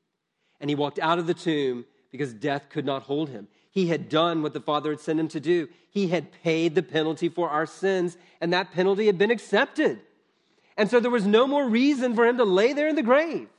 [0.59, 3.47] and he walked out of the tomb because death could not hold him.
[3.73, 5.67] He had done what the Father had sent him to do.
[5.89, 9.99] He had paid the penalty for our sins, and that penalty had been accepted.
[10.77, 13.49] And so there was no more reason for him to lay there in the grave.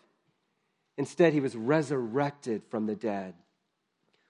[0.96, 3.34] Instead, he was resurrected from the dead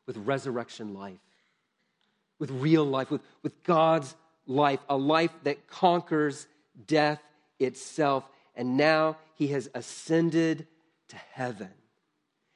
[0.07, 1.20] with resurrection life,
[2.38, 4.14] with real life, with, with God's
[4.47, 6.47] life, a life that conquers
[6.87, 7.20] death
[7.59, 8.25] itself.
[8.57, 10.66] And now he has ascended
[11.09, 11.70] to heaven.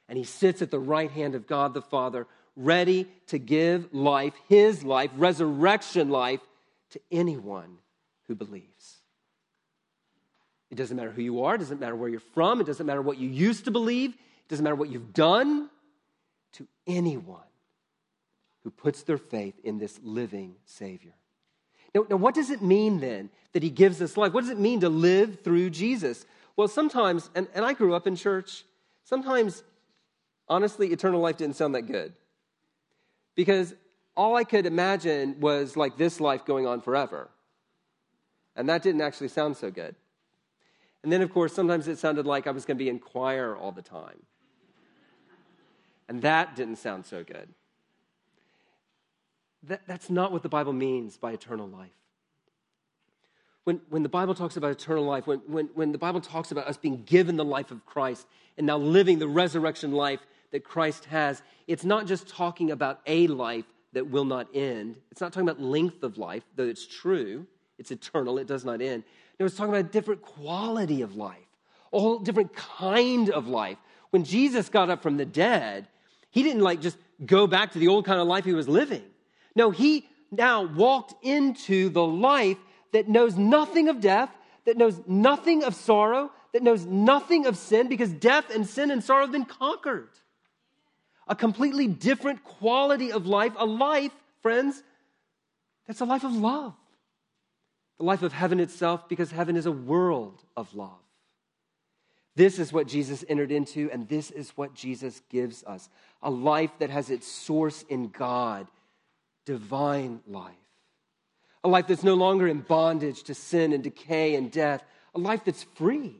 [0.07, 2.25] And he sits at the right hand of God the Father,
[2.59, 6.41] ready to give life, his life, resurrection life,
[6.91, 7.77] to anyone
[8.27, 8.97] who believes.
[10.69, 13.01] It doesn't matter who you are, it doesn't matter where you're from, it doesn't matter
[13.01, 15.69] what you used to believe, it doesn't matter what you've done,
[16.53, 17.39] to anyone
[18.63, 21.13] who puts their faith in this living Savior.
[21.95, 24.33] Now, now, what does it mean then that He gives us life?
[24.33, 26.25] What does it mean to live through Jesus?
[26.55, 28.63] Well, sometimes, and, and I grew up in church,
[29.05, 29.63] sometimes,
[30.47, 32.13] honestly, eternal life didn't sound that good.
[33.39, 33.73] Because
[34.17, 37.29] all I could imagine was like this life going on forever.
[38.53, 39.95] And that didn't actually sound so good.
[41.03, 43.55] And then, of course, sometimes it sounded like I was going to be in choir
[43.55, 44.19] all the time.
[46.09, 47.47] And that didn't sound so good.
[49.63, 51.95] That, that's not what the Bible means by eternal life.
[53.63, 56.67] When, when the Bible talks about eternal life, when, when, when the Bible talks about
[56.67, 60.19] us being given the life of Christ and now living the resurrection life
[60.51, 64.95] that Christ has, it's not just talking about a life that will not end.
[65.11, 67.45] It's not talking about length of life, though it's true.
[67.77, 69.03] It's eternal, it does not end.
[69.39, 71.37] No, it's talking about a different quality of life,
[71.93, 73.77] a whole different kind of life.
[74.09, 75.87] When Jesus got up from the dead,
[76.29, 79.03] he didn't like just go back to the old kind of life he was living.
[79.55, 82.57] No, he now walked into the life
[82.91, 84.29] that knows nothing of death,
[84.65, 89.03] that knows nothing of sorrow, that knows nothing of sin, because death and sin and
[89.03, 90.09] sorrow have been conquered.
[91.29, 94.11] A completely different quality of life, a life,
[94.41, 94.83] friends,
[95.87, 96.73] that's a life of love
[97.99, 101.03] the life of heaven itself, because heaven is a world of love.
[102.35, 105.89] This is what Jesus entered into, and this is what Jesus gives us
[106.21, 108.67] a life that has its source in God,
[109.45, 110.53] divine life.
[111.63, 114.81] A life that's no longer in bondage to sin and decay and death,
[115.13, 116.15] a life that's free.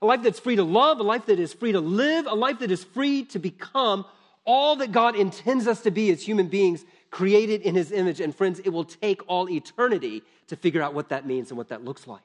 [0.00, 2.60] A life that's free to love, a life that is free to live, a life
[2.60, 4.04] that is free to become
[4.44, 8.20] all that God intends us to be as human beings created in his image.
[8.20, 11.68] And friends, it will take all eternity to figure out what that means and what
[11.68, 12.22] that looks like.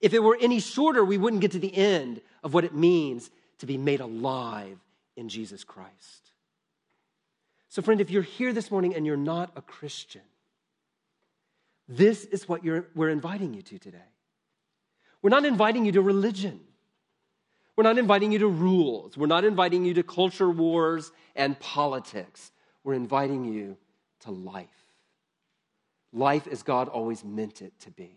[0.00, 3.30] If it were any shorter, we wouldn't get to the end of what it means
[3.58, 4.78] to be made alive
[5.16, 6.30] in Jesus Christ.
[7.68, 10.22] So, friend, if you're here this morning and you're not a Christian,
[11.88, 13.98] this is what we're inviting you to today.
[15.22, 16.60] We're not inviting you to religion.
[17.76, 19.16] We're not inviting you to rules.
[19.16, 22.52] We're not inviting you to culture wars and politics.
[22.84, 23.76] We're inviting you
[24.20, 24.68] to life.
[26.12, 28.16] Life as God always meant it to be.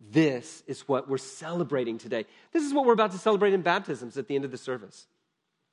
[0.00, 2.26] This is what we're celebrating today.
[2.52, 5.06] This is what we're about to celebrate in baptisms at the end of the service.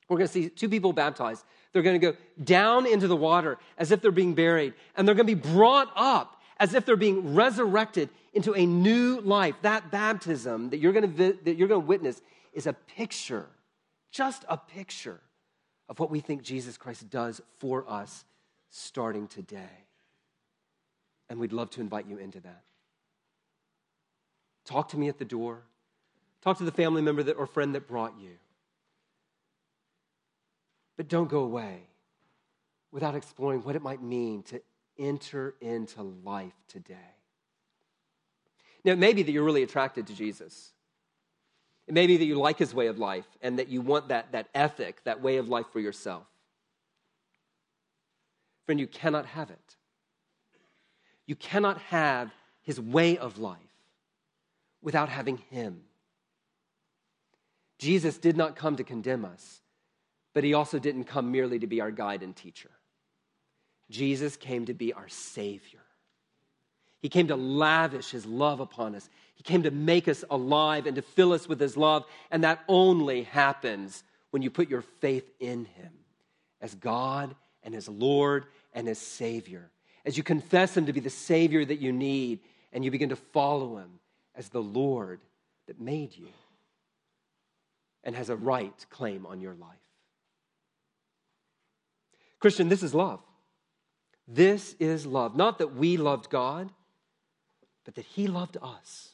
[0.08, 1.44] We're going to see two people baptized.
[1.72, 5.14] They're going to go down into the water as if they're being buried, and they're
[5.14, 9.56] going to be brought up as if they're being resurrected into a new life.
[9.62, 12.22] That baptism that you're going to, that you're going to witness
[12.52, 13.46] is a picture,
[14.12, 15.18] just a picture
[15.88, 18.24] of what we think Jesus Christ does for us
[18.70, 19.86] starting today.
[21.28, 22.62] And we'd love to invite you into that.
[24.64, 25.64] Talk to me at the door.
[26.42, 28.36] Talk to the family member that, or friend that brought you.
[30.96, 31.80] But don't go away
[32.92, 34.62] without exploring what it might mean to
[35.02, 36.96] enter into life today.
[38.84, 40.72] Now, it may be that you're really attracted to Jesus.
[41.86, 44.32] It may be that you like his way of life and that you want that,
[44.32, 46.24] that ethic, that way of life for yourself.
[48.66, 49.76] Friend, you cannot have it.
[51.26, 52.30] You cannot have
[52.62, 53.58] his way of life
[54.80, 55.82] without having him.
[57.78, 59.60] Jesus did not come to condemn us,
[60.34, 62.70] but he also didn't come merely to be our guide and teacher.
[63.92, 65.80] Jesus came to be our Savior.
[67.00, 69.08] He came to lavish his love upon us.
[69.34, 72.04] He came to make us alive and to fill us with his love.
[72.30, 75.92] And that only happens when you put your faith in him
[76.60, 79.68] as God and as Lord and as Savior.
[80.06, 82.40] As you confess him to be the Savior that you need
[82.72, 83.98] and you begin to follow him
[84.34, 85.20] as the Lord
[85.66, 86.28] that made you
[88.04, 89.68] and has a right claim on your life.
[92.38, 93.20] Christian, this is love.
[94.32, 95.36] This is love.
[95.36, 96.70] Not that we loved God,
[97.84, 99.10] but that He loved us.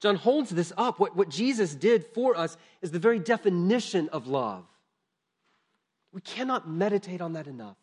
[0.00, 0.98] John holds this up.
[1.00, 4.64] What, what Jesus did for us is the very definition of love.
[6.12, 7.76] We cannot meditate on that enough.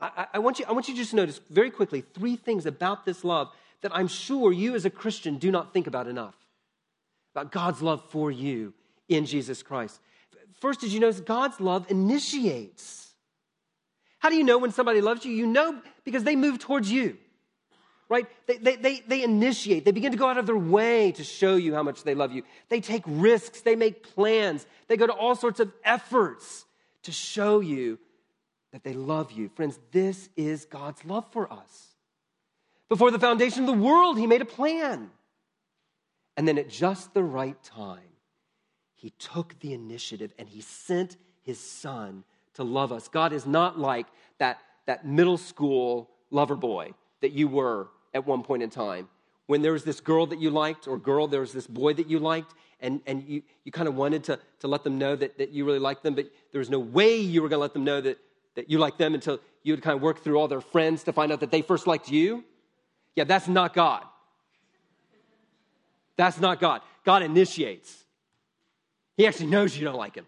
[0.00, 3.04] I, I, want you, I want you to just notice very quickly three things about
[3.04, 3.48] this love
[3.82, 6.34] that I'm sure you as a Christian do not think about enough
[7.34, 8.74] about God's love for you
[9.08, 10.00] in Jesus Christ.
[10.60, 13.11] First, did you notice God's love initiates?
[14.22, 15.32] How do you know when somebody loves you?
[15.32, 17.18] You know because they move towards you,
[18.08, 18.24] right?
[18.46, 21.56] They, they, they, they initiate, they begin to go out of their way to show
[21.56, 22.44] you how much they love you.
[22.68, 26.64] They take risks, they make plans, they go to all sorts of efforts
[27.02, 27.98] to show you
[28.70, 29.50] that they love you.
[29.56, 31.88] Friends, this is God's love for us.
[32.88, 35.10] Before the foundation of the world, He made a plan.
[36.36, 37.98] And then at just the right time,
[38.94, 42.22] He took the initiative and He sent His Son
[42.54, 43.08] to love us.
[43.08, 44.06] God is not like
[44.38, 49.08] that, that middle school lover boy that you were at one point in time.
[49.46, 52.08] When there was this girl that you liked, or girl, there was this boy that
[52.08, 55.38] you liked, and, and you, you kind of wanted to, to let them know that,
[55.38, 57.72] that you really liked them, but there was no way you were going to let
[57.72, 58.18] them know that,
[58.54, 61.12] that you liked them until you would kind of work through all their friends to
[61.12, 62.44] find out that they first liked you.
[63.14, 64.04] Yeah, that's not God.
[66.16, 66.82] That's not God.
[67.04, 68.04] God initiates.
[69.16, 70.26] He actually knows you don't like him,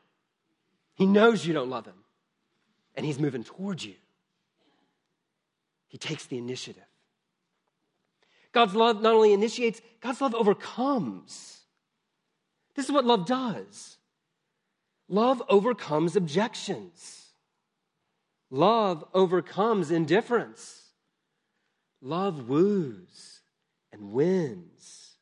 [0.94, 1.94] He knows you don't love him,
[2.94, 3.94] and He's moving towards you.
[5.88, 6.82] He takes the initiative.
[8.52, 11.60] God's love not only initiates, God's love overcomes.
[12.74, 13.96] This is what love does.
[15.08, 17.24] Love overcomes objections.
[18.50, 20.82] Love overcomes indifference.
[22.00, 23.40] Love woos
[23.92, 25.16] and wins.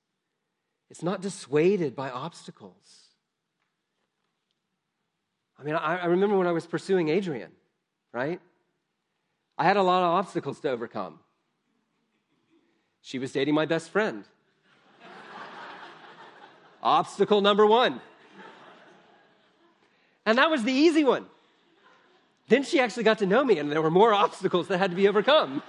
[0.91, 3.09] It's not dissuaded by obstacles.
[5.59, 7.53] I mean, I, I, remember when I was pursuing Adrian,
[8.13, 8.41] right?
[9.59, 11.19] I had a lot of obstacles to overcome.
[13.01, 14.25] She was dating my best friend.
[16.83, 18.01] Obstacle number one.
[20.25, 21.27] And that was the easy one.
[22.49, 24.97] Then she actually got to know me, and there were more obstacles that had to
[24.97, 25.63] be overcome.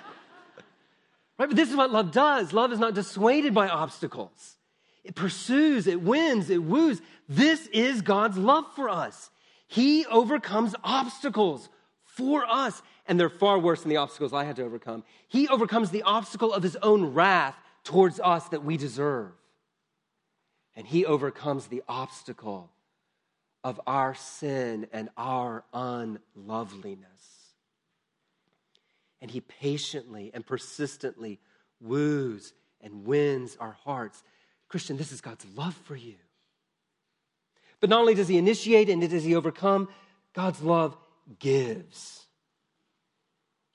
[1.37, 1.49] Right?
[1.49, 2.53] But this is what love does.
[2.53, 4.57] Love is not dissuaded by obstacles.
[5.03, 7.01] It pursues, it wins, it woos.
[7.27, 9.29] This is God's love for us.
[9.67, 11.67] He overcomes obstacles
[12.15, 15.03] for us, and they're far worse than the obstacles I had to overcome.
[15.27, 19.31] He overcomes the obstacle of his own wrath towards us that we deserve.
[20.75, 22.71] And he overcomes the obstacle
[23.63, 27.07] of our sin and our unloveliness.
[29.21, 31.39] And he patiently and persistently
[31.79, 34.23] woos and wins our hearts.
[34.67, 36.15] Christian, this is God's love for you.
[37.79, 39.89] But not only does he initiate and does he overcome,
[40.33, 40.97] God's love
[41.39, 42.25] gives.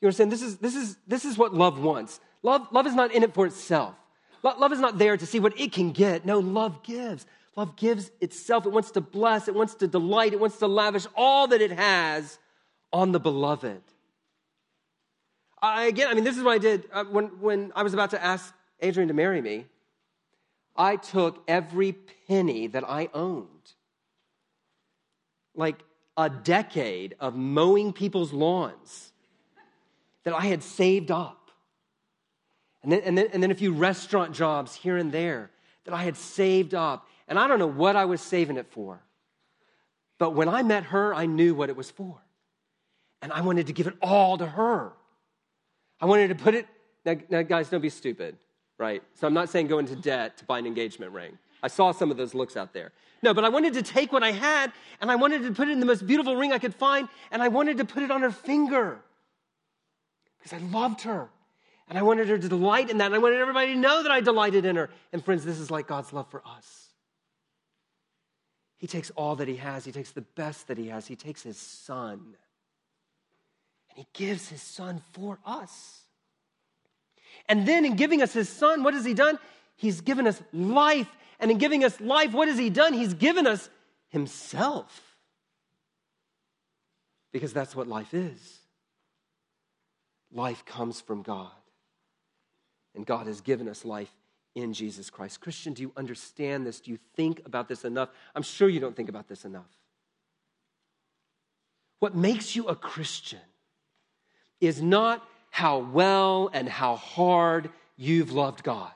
[0.00, 0.30] You understand?
[0.30, 2.20] This is, this is, this is what love wants.
[2.42, 3.94] Love, love is not in it for itself.
[4.42, 6.24] Love is not there to see what it can get.
[6.24, 7.26] No, love gives.
[7.56, 8.66] Love gives itself.
[8.66, 11.72] It wants to bless, it wants to delight, it wants to lavish all that it
[11.72, 12.38] has
[12.92, 13.82] on the beloved.
[15.60, 18.10] I, again, I mean, this is what I did uh, when, when I was about
[18.10, 19.66] to ask Adrian to marry me.
[20.76, 21.92] I took every
[22.28, 23.72] penny that I owned,
[25.56, 25.82] like
[26.18, 29.12] a decade of mowing people's lawns
[30.24, 31.50] that I had saved up,
[32.82, 35.50] and then, and then, and then a few restaurant jobs here and there
[35.84, 37.08] that I had saved up.
[37.28, 39.00] And I don't know what I was saving it for.
[40.18, 42.18] But when I met her, I knew what it was for.
[43.22, 44.92] And I wanted to give it all to her.
[46.00, 46.66] I wanted to put it,
[47.04, 48.36] now, now, guys, don't be stupid,
[48.78, 49.02] right?
[49.14, 51.38] So I'm not saying go into debt to buy an engagement ring.
[51.62, 52.92] I saw some of those looks out there.
[53.22, 55.72] No, but I wanted to take what I had and I wanted to put it
[55.72, 58.22] in the most beautiful ring I could find and I wanted to put it on
[58.22, 59.00] her finger
[60.38, 61.28] because I loved her
[61.88, 64.12] and I wanted her to delight in that and I wanted everybody to know that
[64.12, 64.90] I delighted in her.
[65.12, 66.90] And friends, this is like God's love for us.
[68.76, 71.42] He takes all that He has, He takes the best that He has, He takes
[71.42, 72.36] His Son
[73.98, 76.02] and he gives his son for us.
[77.48, 79.38] And then in giving us his son, what has he done?
[79.76, 81.08] He's given us life.
[81.40, 82.92] And in giving us life, what has he done?
[82.92, 83.68] He's given us
[84.08, 85.16] himself.
[87.32, 88.58] Because that's what life is.
[90.32, 91.50] Life comes from God.
[92.98, 94.12] and God has given us life
[94.56, 95.40] in Jesus Christ.
[95.40, 96.80] Christian, do you understand this?
[96.80, 98.08] Do you think about this enough?
[98.34, 99.70] I'm sure you don't think about this enough.
[102.00, 103.38] What makes you a Christian
[104.60, 108.90] is not how well and how hard you've loved God.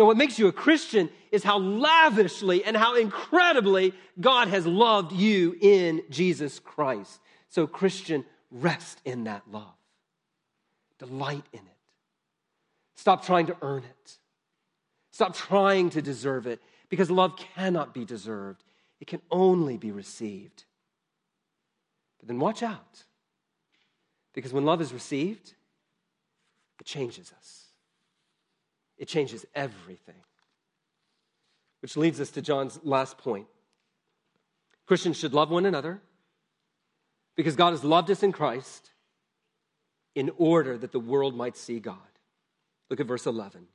[0.00, 5.12] No, what makes you a Christian is how lavishly and how incredibly God has loved
[5.12, 7.20] you in Jesus Christ.
[7.50, 9.74] So, Christian, rest in that love,
[10.98, 11.76] delight in it.
[12.94, 14.18] Stop trying to earn it,
[15.10, 18.64] stop trying to deserve it, because love cannot be deserved,
[19.00, 20.64] it can only be received.
[22.20, 23.04] But then watch out.
[24.32, 25.52] Because when love is received,
[26.80, 27.59] it changes us.
[29.00, 30.22] It changes everything.
[31.80, 33.46] Which leads us to John's last point.
[34.86, 36.02] Christians should love one another
[37.34, 38.90] because God has loved us in Christ
[40.14, 41.96] in order that the world might see God.
[42.90, 43.66] Look at verse 11.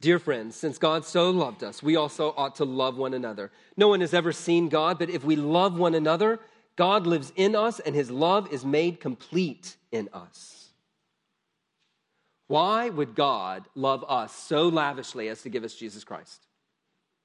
[0.00, 3.52] Dear friends, since God so loved us, we also ought to love one another.
[3.76, 6.40] No one has ever seen God, but if we love one another,
[6.74, 10.71] God lives in us and his love is made complete in us.
[12.52, 16.46] Why would God love us so lavishly as to give us Jesus Christ?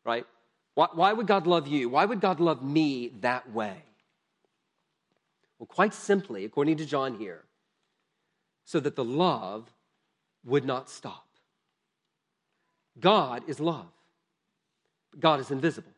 [0.06, 0.26] Right?
[0.74, 1.90] Why, why would God love you?
[1.90, 3.76] Why would God love me that way?
[5.60, 7.44] Well, quite simply, according to John here,
[8.64, 9.70] so that the love
[10.46, 11.28] would not stop.
[12.98, 13.92] God is love.
[15.20, 15.92] God is invisible.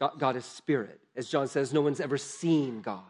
[0.00, 0.98] God, God, is spirit.
[1.14, 3.04] As John says, no one's ever seen God.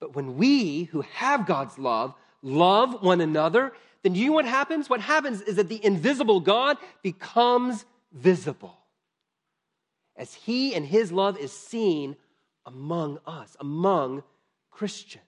[0.00, 3.72] But when we who have God's love love one another,
[4.02, 4.88] then you know what happens?
[4.88, 8.78] What happens is that the invisible God becomes visible
[10.16, 12.16] as he and his love is seen
[12.66, 14.22] among us, among
[14.70, 15.24] Christians.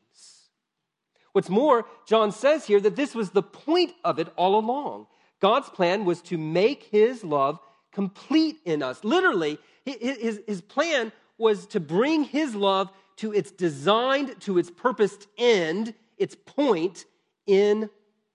[1.32, 5.06] What's more, John says here that this was the point of it all along.
[5.40, 7.58] God's plan was to make his love
[7.92, 9.04] complete in us.
[9.04, 15.26] Literally, his, his plan was to bring his love to its designed, to its purposed
[15.38, 17.06] end, its point
[17.46, 17.90] in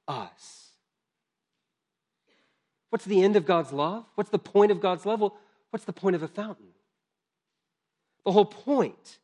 [0.07, 0.71] us.
[2.89, 4.05] What's the end of God's love?
[4.15, 5.21] What's the point of God's love?
[5.21, 5.37] Well,
[5.69, 6.67] what's the point of a fountain?
[8.25, 9.19] The whole point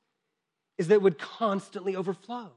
[0.77, 2.51] is that it would constantly overflow.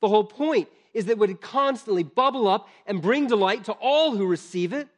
[0.00, 4.16] The whole point is that it would constantly bubble up and bring delight to all
[4.16, 4.88] who receive it.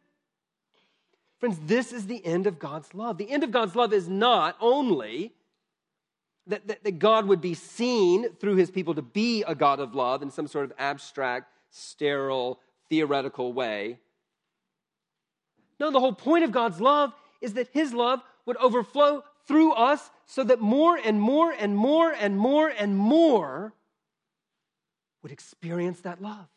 [1.39, 3.19] Friends, this is the end of God's love.
[3.19, 5.33] The end of God's love is not only
[6.47, 9.95] that, that, that, God would be seen through his people to be a God of
[9.95, 13.99] love in some sort of abstract, sterile, theoretical way.
[15.79, 20.11] No, the whole point of God's love is that his love would overflow through us
[20.27, 23.73] so that more and more and more and more and more
[25.23, 26.49] would experience that love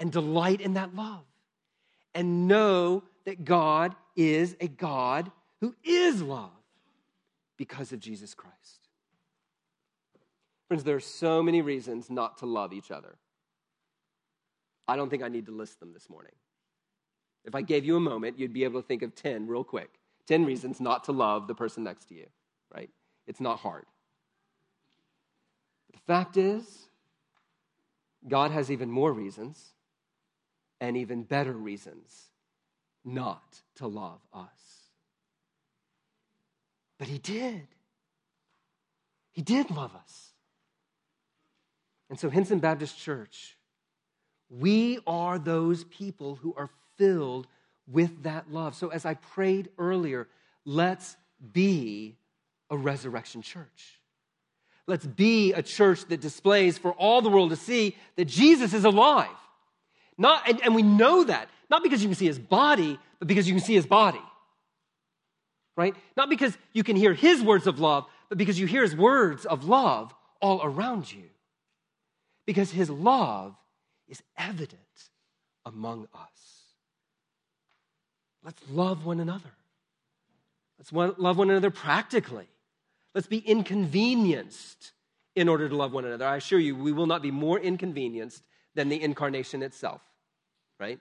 [0.00, 1.24] and delight in that love
[2.14, 5.30] and know that God is a God
[5.60, 6.50] who is love
[7.56, 8.77] because of Jesus Christ.
[10.68, 13.16] Friends, there are so many reasons not to love each other.
[14.86, 16.32] I don't think I need to list them this morning.
[17.44, 19.88] If I gave you a moment, you'd be able to think of 10 real quick.
[20.26, 22.26] 10 reasons not to love the person next to you,
[22.74, 22.90] right?
[23.26, 23.86] It's not hard.
[25.86, 26.88] But the fact is,
[28.26, 29.72] God has even more reasons
[30.80, 32.28] and even better reasons
[33.04, 34.90] not to love us.
[36.98, 37.68] But He did.
[39.32, 40.27] He did love us.
[42.10, 43.56] And so, Hinson Baptist Church,
[44.50, 47.46] we are those people who are filled
[47.86, 48.74] with that love.
[48.74, 50.28] So, as I prayed earlier,
[50.64, 51.16] let's
[51.52, 52.16] be
[52.70, 54.00] a resurrection church.
[54.86, 58.84] Let's be a church that displays for all the world to see that Jesus is
[58.84, 59.28] alive.
[60.16, 63.46] Not, and, and we know that, not because you can see his body, but because
[63.46, 64.20] you can see his body.
[65.76, 65.94] Right?
[66.16, 69.44] Not because you can hear his words of love, but because you hear his words
[69.44, 71.24] of love all around you.
[72.48, 73.54] Because his love
[74.08, 74.80] is evident
[75.66, 76.62] among us.
[78.42, 79.50] Let's love one another.
[80.78, 82.46] Let's love one another practically.
[83.14, 84.92] Let's be inconvenienced
[85.36, 86.24] in order to love one another.
[86.24, 88.42] I assure you, we will not be more inconvenienced
[88.74, 90.00] than the incarnation itself,
[90.80, 90.98] right?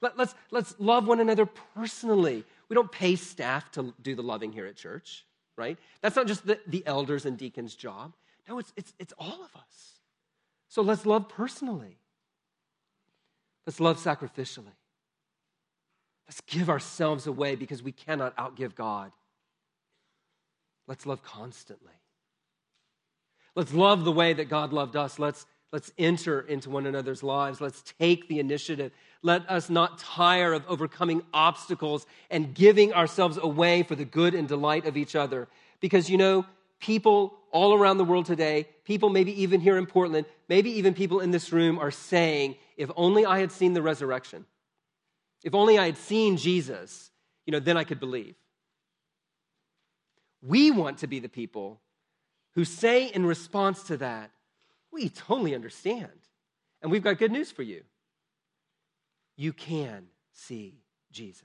[0.00, 2.44] Let, us let's, let's love one another personally.
[2.68, 5.24] We don't pay staff to do the loving here at church,
[5.56, 5.76] right?
[6.02, 8.14] That's not just the, the elders and deacons' job.
[8.48, 9.98] No, it's, it's, it's all of us.
[10.72, 11.98] So let's love personally.
[13.66, 14.72] Let's love sacrificially.
[16.26, 19.12] Let's give ourselves away because we cannot outgive God.
[20.88, 21.92] Let's love constantly.
[23.54, 25.18] Let's love the way that God loved us.
[25.18, 27.60] Let's, Let's enter into one another's lives.
[27.60, 28.92] Let's take the initiative.
[29.22, 34.46] Let us not tire of overcoming obstacles and giving ourselves away for the good and
[34.46, 35.48] delight of each other.
[35.80, 36.44] Because, you know,
[36.78, 41.20] people all around the world today, people maybe even here in Portland, maybe even people
[41.20, 44.46] in this room are saying, if only I had seen the resurrection,
[45.44, 47.10] if only I had seen Jesus,
[47.46, 48.34] you know, then I could believe.
[50.40, 51.80] We want to be the people
[52.54, 54.30] who say in response to that,
[54.90, 56.10] we totally understand.
[56.80, 57.82] And we've got good news for you.
[59.36, 60.80] You can see
[61.10, 61.44] Jesus.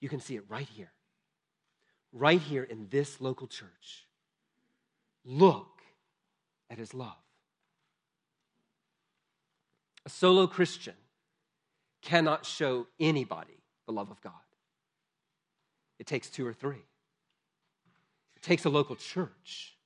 [0.00, 0.92] You can see it right here,
[2.12, 4.06] right here in this local church.
[5.24, 5.82] Look
[6.70, 7.16] at his love.
[10.06, 10.94] A solo Christian
[12.02, 14.32] cannot show anybody the love of God.
[15.98, 16.82] It takes two or three.
[18.36, 19.76] It takes a local church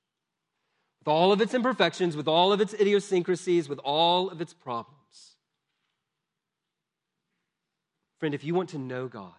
[0.99, 5.35] with all of its imperfections, with all of its idiosyncrasies, with all of its problems.
[8.19, 9.33] Friend, if you want to know God,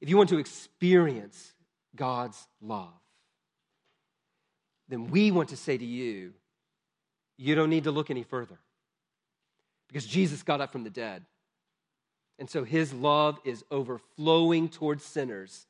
[0.00, 1.52] if you want to experience
[1.96, 3.01] God's love,
[4.88, 6.32] then we want to say to you,
[7.36, 8.58] you don't need to look any further
[9.88, 11.24] because Jesus got up from the dead.
[12.38, 15.66] And so his love is overflowing towards sinners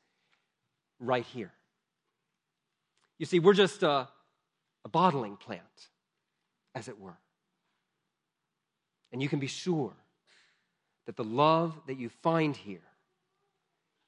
[0.99, 1.51] right here.
[3.19, 4.07] You see, we're just a,
[4.83, 5.61] a bottling plant,
[6.73, 7.17] as it were.
[9.11, 9.93] And you can be sure
[11.05, 12.79] that the love that you find here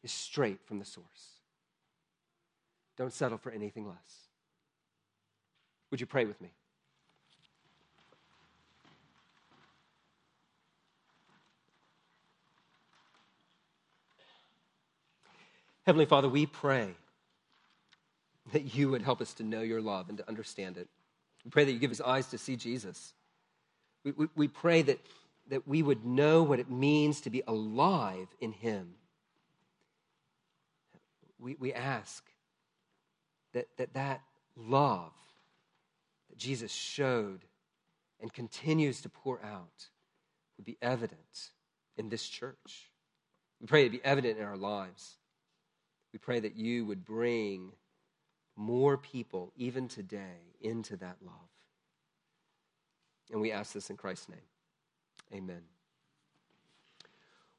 [0.03, 1.39] is straight from the source.
[2.97, 4.24] Don't settle for anything less.
[5.95, 6.49] Would you pray with me?
[15.85, 16.89] Heavenly Father, we pray
[18.51, 20.89] that you would help us to know your love and to understand it.
[21.45, 23.13] We pray that you give us eyes to see Jesus.
[24.03, 24.99] We, we, we pray that,
[25.47, 28.95] that we would know what it means to be alive in him.
[31.39, 32.21] We, we ask
[33.53, 34.19] that, that that
[34.57, 35.13] love
[36.35, 37.45] that Jesus showed
[38.21, 39.89] and continues to pour out
[40.57, 41.51] would be evident
[41.97, 42.91] in this church.
[43.61, 45.15] We pray it be evident in our lives.
[46.13, 47.71] We pray that you would bring
[48.55, 51.33] more people, even today, into that love.
[53.31, 54.39] And we ask this in Christ's name.
[55.33, 55.61] Amen.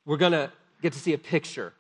[0.04, 0.50] We're going to
[0.80, 1.72] get to see a picture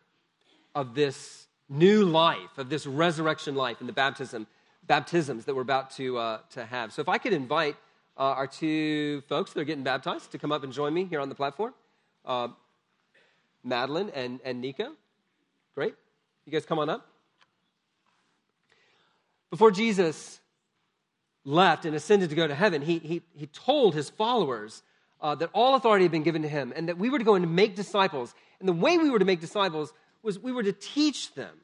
[0.74, 4.46] of this new life, of this resurrection life in the baptism,
[4.86, 6.92] baptisms that we're about to, uh, to have.
[6.92, 7.76] So if I could invite
[8.16, 11.20] uh, our two folks that are getting baptized to come up and join me here
[11.20, 11.74] on the platform.
[12.24, 12.48] Uh,
[13.62, 14.92] Madeline and, and Nico.
[15.74, 15.94] Great.
[16.46, 17.06] You guys come on up.
[19.50, 20.40] Before Jesus
[21.44, 24.82] left and ascended to go to heaven, he, he, he told his followers
[25.20, 27.34] uh, that all authority had been given to him and that we were to go
[27.34, 28.34] and make disciples.
[28.60, 31.54] And the way we were to make disciples was we were to teach them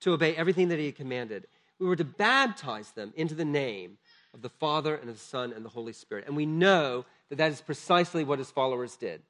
[0.00, 1.46] to obey everything that he had commanded.
[1.80, 3.98] We were to baptize them into the name
[4.32, 6.26] of the Father and of the Son and the Holy Spirit.
[6.26, 9.22] And we know that that is precisely what his followers did.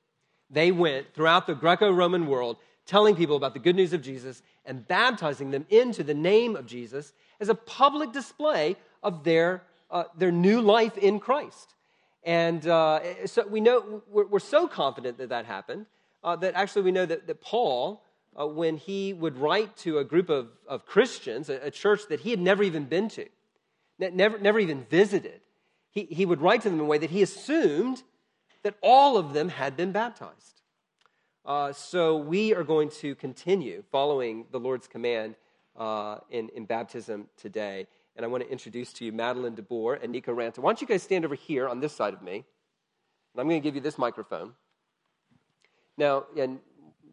[0.50, 4.42] They went throughout the Greco Roman world telling people about the good news of Jesus
[4.64, 10.04] and baptizing them into the name of Jesus as a public display of their, uh,
[10.16, 11.74] their new life in Christ.
[12.24, 15.86] And uh, so we know, we're, we're, so confident that that happened
[16.22, 18.02] uh, that actually we know that, that Paul,
[18.38, 22.20] uh, when he would write to a group of, of Christians, a, a church that
[22.20, 23.26] he had never even been to,
[23.98, 25.40] never, never even visited,
[25.90, 28.02] he, he would write to them in a way that he assumed
[28.62, 30.62] that all of them had been baptized.
[31.44, 35.34] Uh, so we are going to continue following the Lord's command
[35.76, 37.86] uh, in, in baptism today.
[38.14, 40.58] And I want to introduce to you Madeline DeBoer and Nico Ranta.
[40.58, 42.34] Why don't you guys stand over here on this side of me?
[42.34, 44.52] And I'm going to give you this microphone.
[45.96, 46.60] Now, and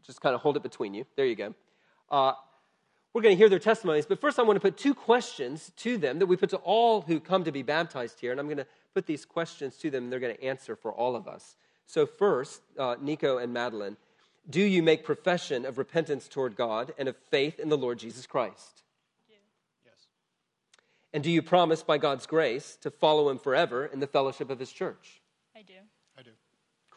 [0.03, 1.05] just kind of hold it between you.
[1.15, 1.53] There you go.
[2.09, 2.33] Uh,
[3.13, 5.97] we're going to hear their testimonies, but first I want to put two questions to
[5.97, 8.31] them that we put to all who come to be baptized here.
[8.31, 10.91] And I'm going to put these questions to them, and they're going to answer for
[10.91, 11.55] all of us.
[11.87, 13.97] So, first, uh, Nico and Madeline,
[14.49, 18.27] do you make profession of repentance toward God and of faith in the Lord Jesus
[18.27, 18.83] Christ?
[19.27, 19.39] Yes.
[21.13, 24.59] And do you promise by God's grace to follow him forever in the fellowship of
[24.59, 25.21] his church?
[25.55, 25.73] I do.
[26.17, 26.31] I do.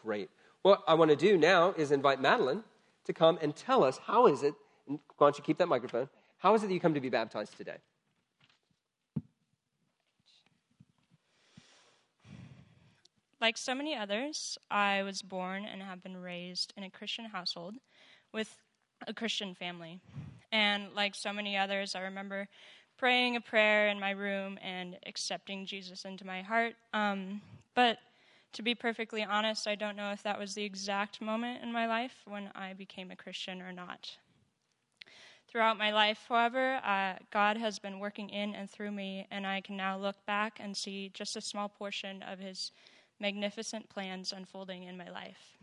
[0.03, 0.29] Great.
[0.63, 2.63] What I want to do now is invite Madeline
[3.13, 4.55] to come and tell us how is it,
[4.87, 6.09] why don't you keep that microphone,
[6.39, 7.79] how is it that you come to be baptized today?
[13.41, 17.75] Like so many others, I was born and have been raised in a Christian household
[18.33, 18.55] with
[19.09, 20.01] a Christian family.
[20.53, 22.49] And like so many others, I remember
[22.99, 26.75] praying a prayer in my room and accepting Jesus into my heart.
[26.93, 27.41] Um,
[27.75, 27.97] but
[28.53, 31.87] to be perfectly honest, I don't know if that was the exact moment in my
[31.87, 34.17] life when I became a Christian or not.
[35.49, 39.61] Throughout my life, however, uh, God has been working in and through me, and I
[39.61, 42.71] can now look back and see just a small portion of His
[43.19, 45.57] magnificent plans unfolding in my life.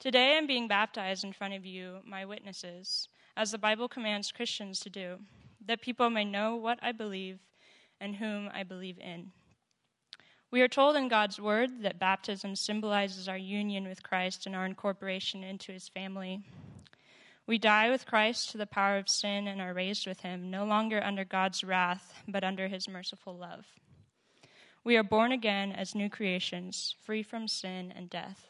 [0.00, 4.80] Today, I'm being baptized in front of you, my witnesses, as the Bible commands Christians
[4.80, 5.18] to do,
[5.64, 7.38] that people may know what I believe
[8.00, 9.30] and whom I believe in.
[10.52, 14.66] We are told in God's Word that baptism symbolizes our union with Christ and our
[14.66, 16.42] incorporation into His family.
[17.46, 20.66] We die with Christ to the power of sin and are raised with Him, no
[20.66, 23.64] longer under God's wrath, but under His merciful love.
[24.84, 28.48] We are born again as new creations, free from sin and death.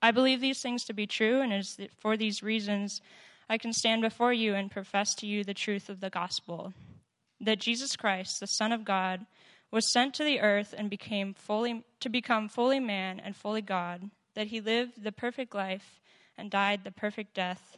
[0.00, 3.00] I believe these things to be true, and it is for these reasons
[3.48, 6.72] I can stand before you and profess to you the truth of the gospel
[7.40, 9.26] that Jesus Christ, the Son of God,
[9.74, 14.08] was sent to the earth and became fully to become fully man and fully God,
[14.36, 16.00] that he lived the perfect life
[16.38, 17.76] and died the perfect death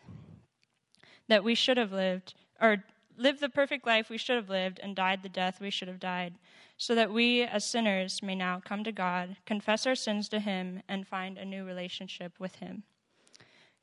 [1.26, 2.84] that we should have lived, or
[3.16, 5.98] lived the perfect life we should have lived and died the death we should have
[5.98, 6.34] died,
[6.76, 10.82] so that we as sinners may now come to God, confess our sins to him,
[10.86, 12.82] and find a new relationship with him.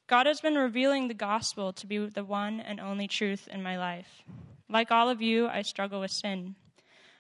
[0.06, 3.76] God has been revealing the gospel to be the one and only truth in my
[3.76, 4.22] life.
[4.70, 6.56] Like all of you, I struggle with sin.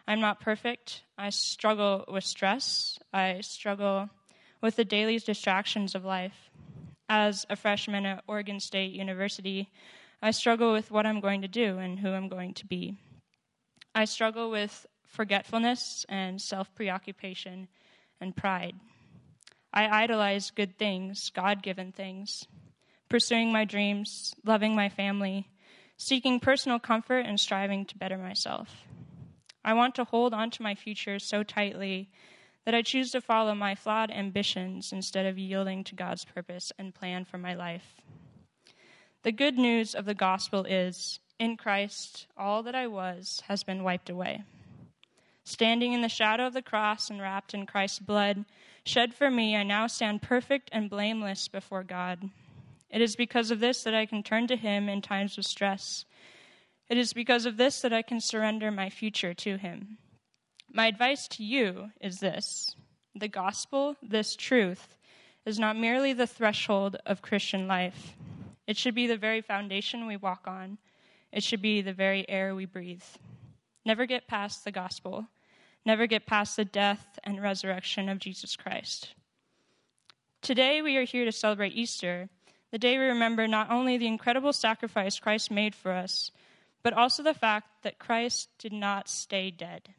[0.07, 1.03] I'm not perfect.
[1.17, 2.99] I struggle with stress.
[3.13, 4.09] I struggle
[4.61, 6.49] with the daily distractions of life.
[7.09, 9.69] As a freshman at Oregon State University,
[10.21, 12.97] I struggle with what I'm going to do and who I'm going to be.
[13.93, 17.67] I struggle with forgetfulness and self preoccupation
[18.19, 18.75] and pride.
[19.73, 22.45] I idolize good things, God given things,
[23.09, 25.49] pursuing my dreams, loving my family,
[25.97, 28.69] seeking personal comfort, and striving to better myself.
[29.65, 32.09] I want to hold on to my future so tightly
[32.65, 36.95] that I choose to follow my flawed ambitions instead of yielding to God's purpose and
[36.95, 38.01] plan for my life.
[39.23, 43.83] The good news of the gospel is in Christ, all that I was has been
[43.83, 44.43] wiped away.
[45.45, 48.45] Standing in the shadow of the cross and wrapped in Christ's blood
[48.85, 52.29] shed for me, I now stand perfect and blameless before God.
[52.89, 56.05] It is because of this that I can turn to Him in times of stress
[56.89, 59.97] it is because of this that I can surrender my future to Him.
[60.71, 62.75] My advice to you is this
[63.15, 64.97] the gospel, this truth,
[65.45, 68.15] is not merely the threshold of Christian life,
[68.65, 70.77] it should be the very foundation we walk on,
[71.31, 73.03] it should be the very air we breathe.
[73.85, 75.27] Never get past the gospel,
[75.85, 79.13] never get past the death and resurrection of Jesus Christ.
[80.41, 82.29] Today, we are here to celebrate Easter,
[82.71, 86.31] the day we remember not only the incredible sacrifice Christ made for us
[86.83, 89.93] but also the fact that Christ did not stay dead.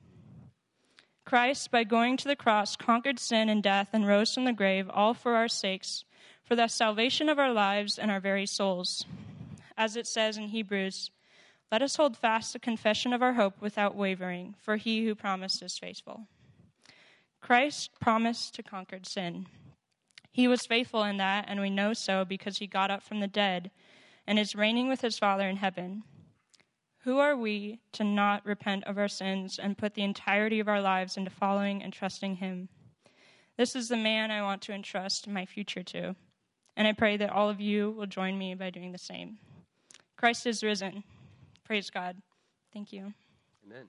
[1.25, 4.91] Christ, by going to the cross, conquered sin and death and rose from the grave,
[4.93, 6.05] all for our sakes,
[6.43, 9.07] for the salvation of our lives and our very souls.
[9.77, 11.11] As it says in Hebrews,
[11.73, 15.63] let us hold fast the confession of our hope without wavering, for he who promised
[15.63, 16.29] is faithful.
[17.41, 19.47] Christ promised to conquer sin.
[20.31, 23.27] He was faithful in that, and we know so because he got up from the
[23.27, 23.71] dead
[24.27, 26.05] and is reigning with his Father in heaven.
[27.05, 30.81] Who are we to not repent of our sins and put the entirety of our
[30.81, 32.71] lives into following and trusting Him?
[33.59, 36.17] This is the man I want to entrust my future to,
[36.79, 39.37] and I pray that all of you will join me by doing the same.
[40.17, 41.05] Christ is risen.
[41.65, 42.17] Praise God.
[42.73, 43.13] Thank you.
[43.67, 43.85] Amen.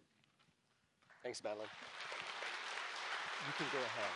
[1.23, 1.67] Thanks, Madeline.
[3.47, 4.11] You can go ahead.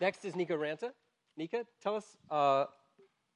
[0.00, 0.92] Next is Nico Ranta.
[1.36, 2.64] Nico, tell us, uh,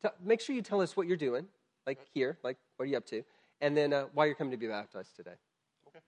[0.02, 1.46] t- make sure you tell us what you're doing
[1.86, 3.22] like here, like what are you up to?
[3.60, 5.34] And then uh, why you're coming to be baptized today.
[5.88, 6.00] Okay.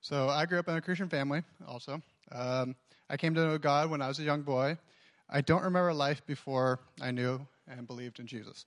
[0.00, 2.00] So I grew up in a Christian family also.
[2.32, 2.76] Um,
[3.10, 4.78] I came to know God when I was a young boy.
[5.28, 8.66] I don't remember life before I knew and believed in Jesus.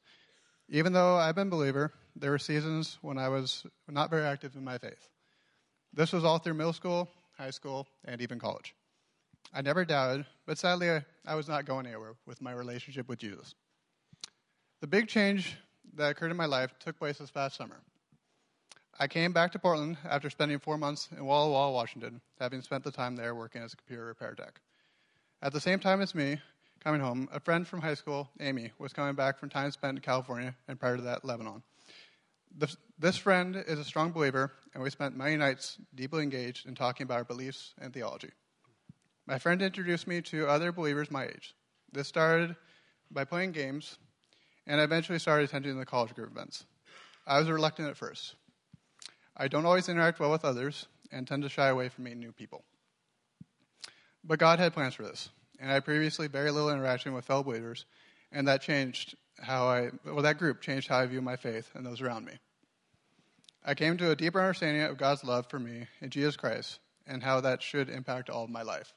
[0.69, 4.55] Even though I've been a believer, there were seasons when I was not very active
[4.55, 5.09] in my faith.
[5.93, 8.74] This was all through middle school, high school, and even college.
[9.53, 13.19] I never doubted, but sadly, I, I was not going anywhere with my relationship with
[13.19, 13.53] Jesus.
[14.82, 15.58] The big change
[15.94, 17.78] that occurred in my life took place this past summer.
[19.00, 22.84] I came back to Portland after spending four months in Walla Walla, Washington, having spent
[22.84, 24.60] the time there working as a computer repair tech.
[25.44, 26.42] At the same time as me
[26.84, 30.02] coming home, a friend from high school, Amy, was coming back from time spent in
[30.02, 31.62] California and prior to that, Lebanon.
[32.58, 36.74] This, this friend is a strong believer, and we spent many nights deeply engaged in
[36.74, 38.32] talking about our beliefs and theology.
[39.28, 41.54] My friend introduced me to other believers my age.
[41.92, 42.56] This started
[43.12, 44.00] by playing games
[44.68, 46.66] and I eventually started attending the college group events.
[47.26, 48.36] I was reluctant at first.
[49.36, 52.32] I don't always interact well with others and tend to shy away from meeting new
[52.32, 52.64] people.
[54.24, 57.43] But God had plans for this, and I had previously very little interaction with fellow
[57.43, 57.86] believers,
[58.32, 61.86] and that changed how I, well, that group changed how I view my faith and
[61.86, 62.34] those around me.
[63.64, 67.24] I came to a deeper understanding of God's love for me in Jesus Christ and
[67.24, 68.93] how that should impact all of my life.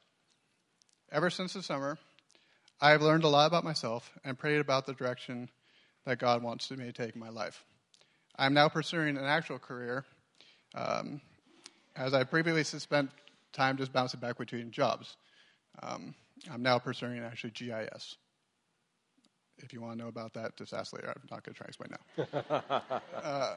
[1.11, 1.97] Ever since the summer,
[2.81, 5.49] I have learned a lot about myself and prayed about the direction
[6.05, 7.63] that God wants me to take in my life.
[8.37, 10.05] I'm now pursuing an actual career,
[10.73, 11.21] um,
[11.95, 13.09] as I previously spent
[13.53, 15.15] time just bouncing back between jobs.
[15.81, 16.13] Um,
[16.51, 18.17] I'm now pursuing actually GIS.
[19.59, 21.07] If you want to know about that, just ask later.
[21.07, 21.91] I'm not going to try to explain
[22.41, 23.01] now.
[23.23, 23.55] uh,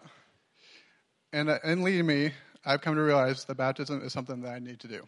[1.32, 2.30] and uh, in leading me,
[2.64, 5.06] I've come to realize that baptism is something that I need to do.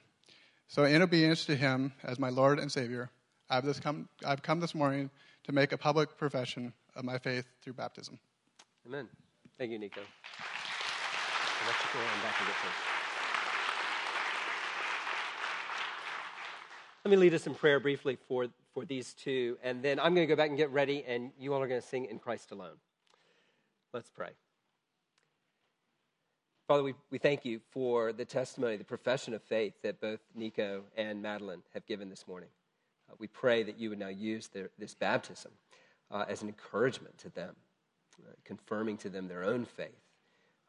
[0.66, 3.10] So, in obedience to Him as my Lord and Savior,
[3.50, 5.10] I've, this come, I've come this morning
[5.44, 8.18] to make a public profession of my faith through baptism.
[8.86, 9.08] Amen.
[9.58, 10.00] Thank you, Nico.
[17.04, 20.26] Let me lead us in prayer briefly for, for these two, and then I'm going
[20.26, 22.52] to go back and get ready, and you all are going to sing In Christ
[22.52, 22.76] Alone.
[23.92, 24.30] Let's pray.
[26.68, 30.84] Father, we, we thank you for the testimony, the profession of faith that both Nico
[30.96, 32.48] and Madeline have given this morning.
[33.10, 35.52] Uh, we pray that you would now use their, this baptism
[36.10, 37.54] uh, as an encouragement to them,
[38.26, 40.02] uh, confirming to them their own faith,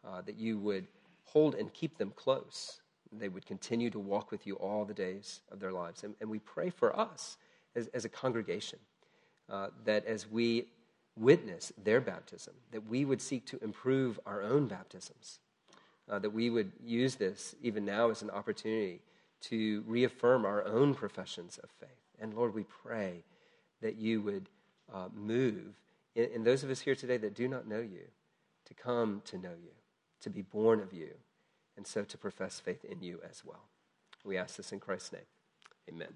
[0.05, 0.87] uh, that you would
[1.25, 2.81] hold and keep them close.
[3.11, 6.03] They would continue to walk with you all the days of their lives.
[6.03, 7.37] And, and we pray for us
[7.75, 8.79] as, as a congregation
[9.49, 10.67] uh, that as we
[11.17, 15.39] witness their baptism, that we would seek to improve our own baptisms
[16.11, 18.99] uh, that we would use this even now as an opportunity
[19.39, 22.00] to reaffirm our own professions of faith.
[22.21, 23.23] And Lord, we pray
[23.81, 24.47] that you would
[24.93, 25.75] uh, move
[26.15, 28.05] in, in those of us here today that do not know you
[28.65, 29.71] to come to know you,
[30.21, 31.09] to be born of you,
[31.75, 33.65] and so to profess faith in you as well.
[34.23, 35.21] We ask this in Christ's name.
[35.89, 36.13] Amen.